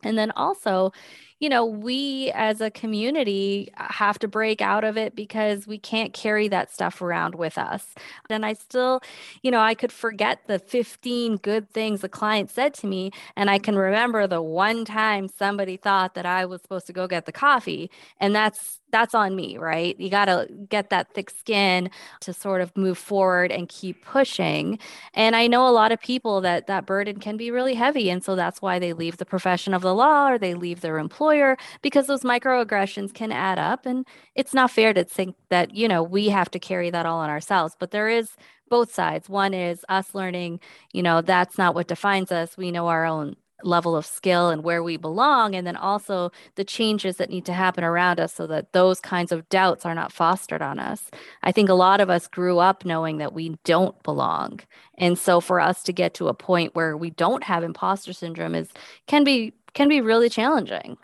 And 0.03 0.17
then 0.17 0.31
also, 0.31 0.91
you 1.39 1.49
know, 1.49 1.65
we 1.65 2.31
as 2.35 2.59
a 2.59 2.69
community 2.69 3.71
have 3.75 4.19
to 4.19 4.27
break 4.27 4.61
out 4.61 4.83
of 4.83 4.97
it 4.97 5.15
because 5.15 5.67
we 5.67 5.77
can't 5.77 6.13
carry 6.13 6.47
that 6.49 6.71
stuff 6.71 7.01
around 7.01 7.35
with 7.35 7.57
us. 7.57 7.85
And 8.29 8.45
I 8.45 8.53
still, 8.53 9.01
you 9.41 9.51
know, 9.51 9.59
I 9.59 9.73
could 9.73 9.91
forget 9.91 10.41
the 10.47 10.59
15 10.59 11.37
good 11.37 11.69
things 11.71 12.01
the 12.01 12.09
client 12.09 12.49
said 12.49 12.73
to 12.75 12.87
me. 12.87 13.11
And 13.35 13.49
I 13.49 13.57
can 13.57 13.75
remember 13.75 14.27
the 14.27 14.41
one 14.41 14.85
time 14.85 15.27
somebody 15.27 15.77
thought 15.77 16.13
that 16.15 16.25
I 16.25 16.45
was 16.45 16.61
supposed 16.61 16.87
to 16.87 16.93
go 16.93 17.07
get 17.07 17.25
the 17.25 17.31
coffee. 17.31 17.89
And 18.19 18.35
that's 18.35 18.80
that's 18.91 19.15
on 19.15 19.35
me, 19.35 19.57
right? 19.57 19.99
You 19.99 20.09
got 20.09 20.25
to 20.25 20.47
get 20.69 20.89
that 20.89 21.13
thick 21.13 21.29
skin 21.29 21.89
to 22.21 22.33
sort 22.33 22.61
of 22.61 22.75
move 22.75 22.97
forward 22.97 23.51
and 23.51 23.67
keep 23.69 24.03
pushing. 24.03 24.79
And 25.13 25.35
I 25.35 25.47
know 25.47 25.67
a 25.67 25.71
lot 25.71 25.91
of 25.91 25.99
people 25.99 26.41
that 26.41 26.67
that 26.67 26.85
burden 26.85 27.19
can 27.19 27.37
be 27.37 27.51
really 27.51 27.73
heavy. 27.73 28.09
And 28.09 28.23
so 28.23 28.35
that's 28.35 28.61
why 28.61 28.79
they 28.79 28.93
leave 28.93 29.17
the 29.17 29.25
profession 29.25 29.73
of 29.73 29.81
the 29.81 29.95
law 29.95 30.29
or 30.29 30.37
they 30.37 30.53
leave 30.53 30.81
their 30.81 30.97
employer 30.97 31.57
because 31.81 32.07
those 32.07 32.21
microaggressions 32.21 33.13
can 33.13 33.31
add 33.31 33.59
up. 33.59 33.85
And 33.85 34.05
it's 34.35 34.53
not 34.53 34.71
fair 34.71 34.93
to 34.93 35.03
think 35.03 35.35
that, 35.49 35.75
you 35.75 35.87
know, 35.87 36.03
we 36.03 36.29
have 36.29 36.51
to 36.51 36.59
carry 36.59 36.89
that 36.89 37.05
all 37.05 37.19
on 37.19 37.29
ourselves. 37.29 37.75
But 37.79 37.91
there 37.91 38.09
is 38.09 38.35
both 38.69 38.93
sides. 38.93 39.29
One 39.29 39.53
is 39.53 39.85
us 39.89 40.15
learning, 40.15 40.61
you 40.93 41.03
know, 41.03 41.21
that's 41.21 41.57
not 41.57 41.75
what 41.75 41.87
defines 41.87 42.31
us. 42.31 42.57
We 42.57 42.71
know 42.71 42.87
our 42.87 43.05
own 43.05 43.35
level 43.63 43.95
of 43.95 44.05
skill 44.05 44.49
and 44.49 44.63
where 44.63 44.83
we 44.83 44.97
belong 44.97 45.55
and 45.55 45.65
then 45.65 45.75
also 45.75 46.31
the 46.55 46.63
changes 46.63 47.17
that 47.17 47.29
need 47.29 47.45
to 47.45 47.53
happen 47.53 47.83
around 47.83 48.19
us 48.19 48.33
so 48.33 48.47
that 48.47 48.73
those 48.73 48.99
kinds 48.99 49.31
of 49.31 49.47
doubts 49.49 49.85
are 49.85 49.95
not 49.95 50.11
fostered 50.11 50.61
on 50.61 50.79
us. 50.79 51.09
I 51.43 51.51
think 51.51 51.69
a 51.69 51.73
lot 51.73 52.01
of 52.01 52.09
us 52.09 52.27
grew 52.27 52.59
up 52.59 52.85
knowing 52.85 53.17
that 53.17 53.33
we 53.33 53.57
don't 53.63 54.01
belong. 54.03 54.59
And 54.97 55.17
so 55.17 55.41
for 55.41 55.59
us 55.59 55.83
to 55.83 55.93
get 55.93 56.13
to 56.15 56.27
a 56.27 56.33
point 56.33 56.75
where 56.75 56.95
we 56.95 57.09
don't 57.09 57.43
have 57.43 57.63
imposter 57.63 58.13
syndrome 58.13 58.55
is 58.55 58.69
can 59.07 59.23
be 59.23 59.53
can 59.73 59.87
be 59.87 60.01
really 60.01 60.29
challenging. 60.29 60.97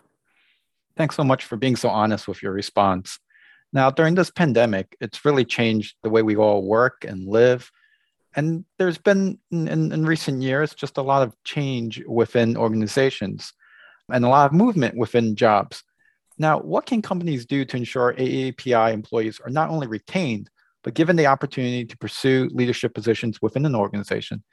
Thanks 0.96 1.16
so 1.16 1.24
much 1.24 1.44
for 1.44 1.56
being 1.56 1.76
so 1.76 1.88
honest 1.88 2.28
with 2.28 2.42
your 2.42 2.52
response. 2.52 3.18
Now 3.72 3.90
during 3.90 4.14
this 4.14 4.30
pandemic 4.30 4.96
it's 5.00 5.24
really 5.24 5.44
changed 5.44 5.96
the 6.02 6.10
way 6.10 6.22
we 6.22 6.36
all 6.36 6.62
work 6.62 7.04
and 7.04 7.26
live 7.26 7.70
and 8.38 8.64
there's 8.78 8.98
been 8.98 9.36
in, 9.50 9.66
in, 9.66 10.06
recent 10.06 10.42
years 10.42 10.72
just 10.72 10.96
a 10.96 11.02
lot 11.02 11.24
of 11.24 11.34
change 11.42 12.00
within 12.06 12.56
organizations 12.56 13.52
and 14.12 14.24
a 14.24 14.28
lot 14.28 14.46
of 14.46 14.52
movement 14.52 14.96
within 14.96 15.34
jobs. 15.34 15.82
Now, 16.38 16.60
what 16.60 16.86
can 16.86 17.02
companies 17.02 17.46
do 17.46 17.64
to 17.64 17.76
ensure 17.76 18.14
AAPI 18.14 18.92
employees 18.92 19.40
are 19.44 19.50
not 19.50 19.70
only 19.70 19.88
retained, 19.88 20.50
but 20.84 20.94
given 20.94 21.16
the 21.16 21.26
opportunity 21.26 21.84
to 21.84 21.98
pursue 21.98 22.48
leadership 22.52 22.94
positions 22.94 23.42
within 23.42 23.66
an 23.66 23.74
organization? 23.74 24.44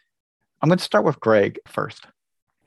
I'm 0.64 0.70
going 0.70 0.80
to 0.80 0.84
start 0.84 1.06
with 1.06 1.20
Greg 1.20 1.60
first. 1.68 2.08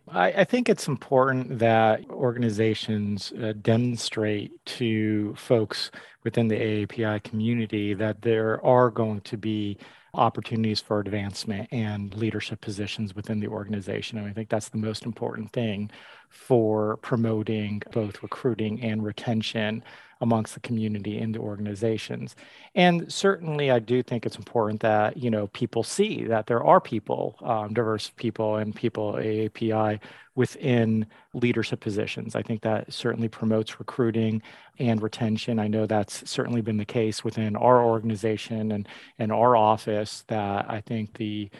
I, 0.06 0.28
I 0.28 0.44
think 0.44 0.68
it's 0.68 0.86
important 0.86 1.58
that 1.58 2.08
organizations 2.10 3.32
uh, 3.32 3.54
demonstrate 3.60 4.52
to 4.78 5.34
folks 5.34 5.90
within 6.22 6.46
the 6.46 6.54
AAPI 6.54 7.24
community 7.24 7.92
that 7.94 8.22
there 8.22 8.64
are 8.64 8.88
going 8.88 9.20
to 9.22 9.36
be 9.36 9.78
opportunities 10.14 10.80
for 10.80 11.00
advancement 11.00 11.68
and 11.72 12.14
leadership 12.14 12.60
positions 12.60 13.14
within 13.14 13.40
the 13.40 13.48
organization. 13.48 14.18
And 14.18 14.26
I 14.26 14.32
think 14.32 14.48
that's 14.48 14.68
the 14.68 14.78
most 14.78 15.04
important 15.04 15.52
thing 15.52 15.90
for 16.28 16.96
promoting 16.98 17.82
both 17.92 18.22
recruiting 18.22 18.82
and 18.82 19.02
retention 19.04 19.82
amongst 20.20 20.54
the 20.54 20.60
community 20.60 21.18
in 21.18 21.32
the 21.32 21.38
organizations. 21.38 22.34
And 22.74 23.12
certainly, 23.12 23.70
I 23.70 23.78
do 23.78 24.02
think 24.02 24.26
it's 24.26 24.36
important 24.36 24.80
that 24.80 25.16
you 25.16 25.30
know 25.30 25.46
people 25.48 25.82
see 25.82 26.24
that 26.24 26.46
there 26.46 26.64
are 26.64 26.80
people, 26.80 27.36
um, 27.42 27.72
diverse 27.74 28.10
people, 28.16 28.56
and 28.56 28.74
people 28.74 29.14
AAPI 29.14 30.00
within 30.34 31.06
leadership 31.34 31.80
positions. 31.80 32.36
I 32.36 32.42
think 32.42 32.62
that 32.62 32.92
certainly 32.92 33.28
promotes 33.28 33.78
recruiting 33.78 34.42
and 34.78 35.02
retention. 35.02 35.58
I 35.58 35.66
know 35.68 35.86
that's 35.86 36.28
certainly 36.30 36.60
been 36.60 36.76
the 36.76 36.84
case 36.84 37.24
within 37.24 37.56
our 37.56 37.82
organization 37.84 38.72
and 38.72 38.88
and 39.18 39.32
our 39.32 39.56
office. 39.56 40.24
That 40.28 40.68
I 40.68 40.80
think 40.80 41.14
the 41.14 41.50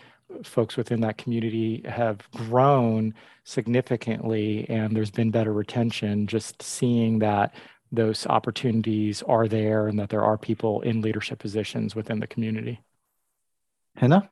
folks 0.42 0.76
within 0.76 1.00
that 1.00 1.18
community 1.18 1.82
have 1.86 2.30
grown 2.32 3.14
significantly 3.44 4.68
and 4.68 4.94
there's 4.94 5.10
been 5.10 5.30
better 5.30 5.52
retention 5.52 6.26
just 6.26 6.62
seeing 6.62 7.18
that 7.18 7.54
those 7.90 8.26
opportunities 8.26 9.22
are 9.22 9.48
there 9.48 9.88
and 9.88 9.98
that 9.98 10.10
there 10.10 10.24
are 10.24 10.38
people 10.38 10.80
in 10.82 11.00
leadership 11.00 11.38
positions 11.38 11.94
within 11.94 12.20
the 12.20 12.26
community. 12.26 12.80
Hina? 13.96 14.30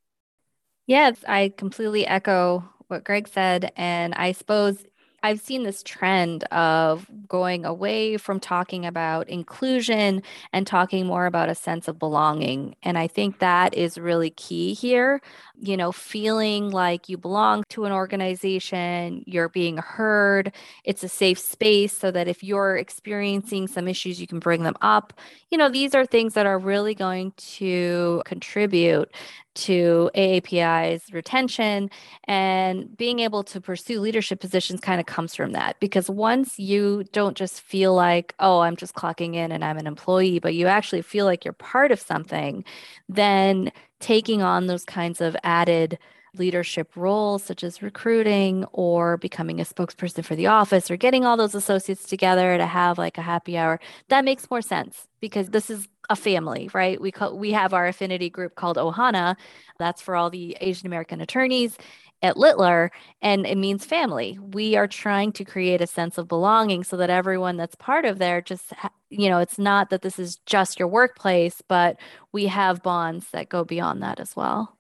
Yes, 0.87 1.17
I 1.27 1.53
completely 1.57 2.07
echo 2.07 2.69
what 2.89 3.05
Greg 3.05 3.29
said. 3.29 3.73
And 3.77 4.15
I 4.15 4.33
suppose 4.33 4.85
I've 5.27 5.41
seen 5.41 5.65
this 5.65 5.83
trend 5.83 6.45
of 6.53 7.11
going 7.27 7.65
away 7.65 8.17
from 8.17 8.39
talking 8.39 8.87
about 8.87 9.29
inclusion 9.29 10.23
and 10.53 10.65
talking 10.65 11.05
more 11.05 11.27
about 11.27 11.49
a 11.49 11.55
sense 11.57 11.89
of 11.89 11.99
belonging. 11.99 12.77
And 12.85 12.97
I 12.97 13.09
think 13.09 13.41
that 13.41 13.75
is 13.75 13.99
really 13.99 14.31
key 14.31 14.73
here. 14.73 15.21
You 15.59 15.77
know, 15.77 15.91
feeling 15.91 16.71
like 16.71 17.09
you 17.09 17.19
belong 17.19 17.65
to 17.71 17.87
an 17.87 17.93
organization, 17.93 19.25
you're 19.27 19.49
being 19.49 19.79
heard, 19.79 20.53
it's 20.85 21.03
a 21.03 21.09
safe 21.09 21.41
space 21.41 21.93
so 21.93 22.13
that 22.13 22.29
if 22.29 22.45
you're 22.45 22.77
experiencing 22.77 23.67
some 23.67 23.89
issues, 23.89 24.21
you 24.21 24.29
can 24.29 24.39
bring 24.39 24.63
them 24.63 24.77
up. 24.81 25.13
You 25.51 25.59
know, 25.59 25.69
these 25.69 25.93
are 25.93 26.07
things 26.07 26.35
that 26.35 26.47
are 26.47 26.59
really 26.59 26.95
going 26.95 27.33
to 27.57 28.23
contribute 28.27 29.13
to 29.57 30.11
AAPI's 30.15 31.13
retention 31.13 31.91
and 32.25 32.97
being 32.97 33.21
able 33.21 33.43
to 33.45 33.61
pursue 33.61 34.01
leadership 34.01 34.41
positions 34.41 34.81
kind 34.81 35.01
of 35.01 35.07
comes 35.07 35.35
from 35.35 35.53
that 35.53 35.79
because 35.81 36.09
once 36.11 36.59
you 36.59 37.05
don't 37.13 37.37
just 37.37 37.61
feel 37.61 37.95
like 37.95 38.35
oh 38.39 38.61
I'm 38.61 38.77
just 38.77 38.95
clocking 38.95 39.35
in 39.35 39.51
and 39.53 39.65
I'm 39.65 39.79
an 39.79 39.87
employee 39.87 40.39
but 40.39 40.55
you 40.55 40.67
actually 40.67 41.03
feel 41.03 41.25
like 41.25 41.45
you're 41.45 41.53
part 41.55 41.91
of 41.91 42.01
something 42.01 42.65
then 43.09 43.73
taking 43.99 44.43
on 44.43 44.67
those 44.67 44.85
kinds 44.85 45.21
of 45.21 45.37
added 45.43 45.99
leadership 46.39 46.95
roles 46.97 47.43
such 47.43 47.65
as 47.65 47.83
recruiting 47.83 48.65
or 48.73 49.17
becoming 49.17 49.61
a 49.61 49.65
spokesperson 49.65 50.25
for 50.25 50.37
the 50.37 50.47
office 50.47 50.91
or 50.91 50.97
getting 50.97 51.25
all 51.25 51.37
those 51.37 51.55
associates 51.55 52.07
together 52.07 52.59
to 52.59 52.67
have 52.67 52.99
like 52.99 53.17
a 53.17 53.23
happy 53.23 53.57
hour 53.57 53.81
that 54.09 54.25
makes 54.25 54.51
more 54.51 54.61
sense 54.61 55.09
because 55.21 55.49
this 55.49 55.71
is 55.71 55.89
a 56.09 56.17
family 56.17 56.71
right? 56.73 57.01
We 57.01 57.11
call 57.11 57.37
we 57.37 57.53
have 57.53 57.75
our 57.75 57.87
affinity 57.87 58.31
group 58.31 58.55
called 58.55 58.77
ohana. 58.77 59.37
That's 59.79 60.03
for 60.03 60.17
all 60.17 60.31
the 60.31 60.57
asian 60.61 60.87
american 60.87 61.21
attorneys 61.21 61.77
at 62.23 62.37
littler 62.37 62.91
and 63.21 63.47
it 63.47 63.59
means 63.59 63.85
family. 63.85 64.39
We 64.41 64.77
are 64.77 64.89
trying 64.89 65.33
to 65.33 65.45
create 65.45 65.81
a 65.81 65.87
sense 65.87 66.17
of 66.19 66.29
belonging 66.29 66.85
so 66.85 66.97
that 66.97 67.11
everyone 67.11 67.57
that's 67.57 67.75
part 67.75 68.05
of 68.05 68.19
there 68.19 68.41
just 68.41 68.73
you 69.11 69.29
know 69.29 69.39
it's 69.39 69.59
not 69.59 69.91
that 69.91 70.03
this 70.03 70.19
is 70.19 70.37
just 70.47 70.79
your 70.79 70.89
workplace 70.89 71.63
but 71.69 71.99
we 72.33 72.47
have 72.47 72.83
bonds 72.83 73.27
that 73.33 73.49
go 73.49 73.65
beyond 73.65 74.03
that 74.03 74.21
as 74.21 74.35
well. 74.35 74.77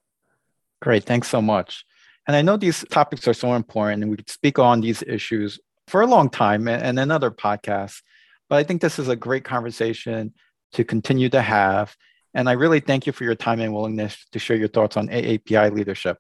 Great, 0.83 1.05
thanks 1.05 1.29
so 1.29 1.41
much. 1.41 1.85
And 2.27 2.37
I 2.37 2.43
know 2.43 2.57
these 2.57 2.85
topics 2.91 3.27
are 3.29 3.35
so 3.35 3.55
important, 3.55 4.03
and 4.03 4.11
we 4.11 4.17
could 4.17 4.31
speak 4.31 4.59
on 4.59 4.81
these 4.81 5.03
issues 5.03 5.61
for 5.89 6.03
a 6.03 6.07
long 6.07 6.29
time 6.29 6.67
and 6.69 6.99
another 6.99 7.31
podcast. 7.31 8.03
But 8.49 8.57
I 8.57 8.65
think 8.65 8.81
this 8.81 8.99
is 8.99 9.09
a 9.09 9.17
great 9.17 9.45
conversation 9.45 10.35
to 10.73 10.85
continue 10.85 11.29
to 11.31 11.43
have. 11.43 11.97
And 12.35 12.49
I 12.49 12.53
really 12.53 12.81
thank 12.81 13.07
you 13.07 13.13
for 13.13 13.25
your 13.25 13.35
time 13.35 13.61
and 13.61 13.73
willingness 13.73 14.27
to 14.33 14.39
share 14.39 14.57
your 14.57 14.69
thoughts 14.69 14.97
on 14.97 15.09
AAPI 15.09 15.73
leadership. 15.73 16.19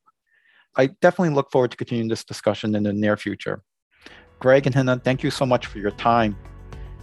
I 0.76 0.86
definitely 1.00 1.34
look 1.34 1.50
forward 1.50 1.70
to 1.72 1.76
continuing 1.76 2.08
this 2.08 2.24
discussion 2.24 2.74
in 2.74 2.82
the 2.82 2.92
near 2.92 3.16
future. 3.16 3.62
Greg 4.38 4.66
and 4.66 4.74
Hina, 4.74 5.00
thank 5.02 5.22
you 5.22 5.30
so 5.30 5.46
much 5.46 5.66
for 5.66 5.78
your 5.78 5.90
time. 5.92 6.36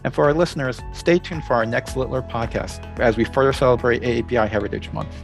And 0.03 0.13
for 0.13 0.25
our 0.25 0.33
listeners, 0.33 0.81
stay 0.93 1.17
tuned 1.17 1.43
for 1.45 1.53
our 1.53 1.65
next 1.65 1.95
Littler 1.95 2.21
podcast 2.21 2.99
as 2.99 3.17
we 3.17 3.23
further 3.23 3.53
celebrate 3.53 4.01
AAPI 4.01 4.49
Heritage 4.49 4.91
Month. 4.91 5.15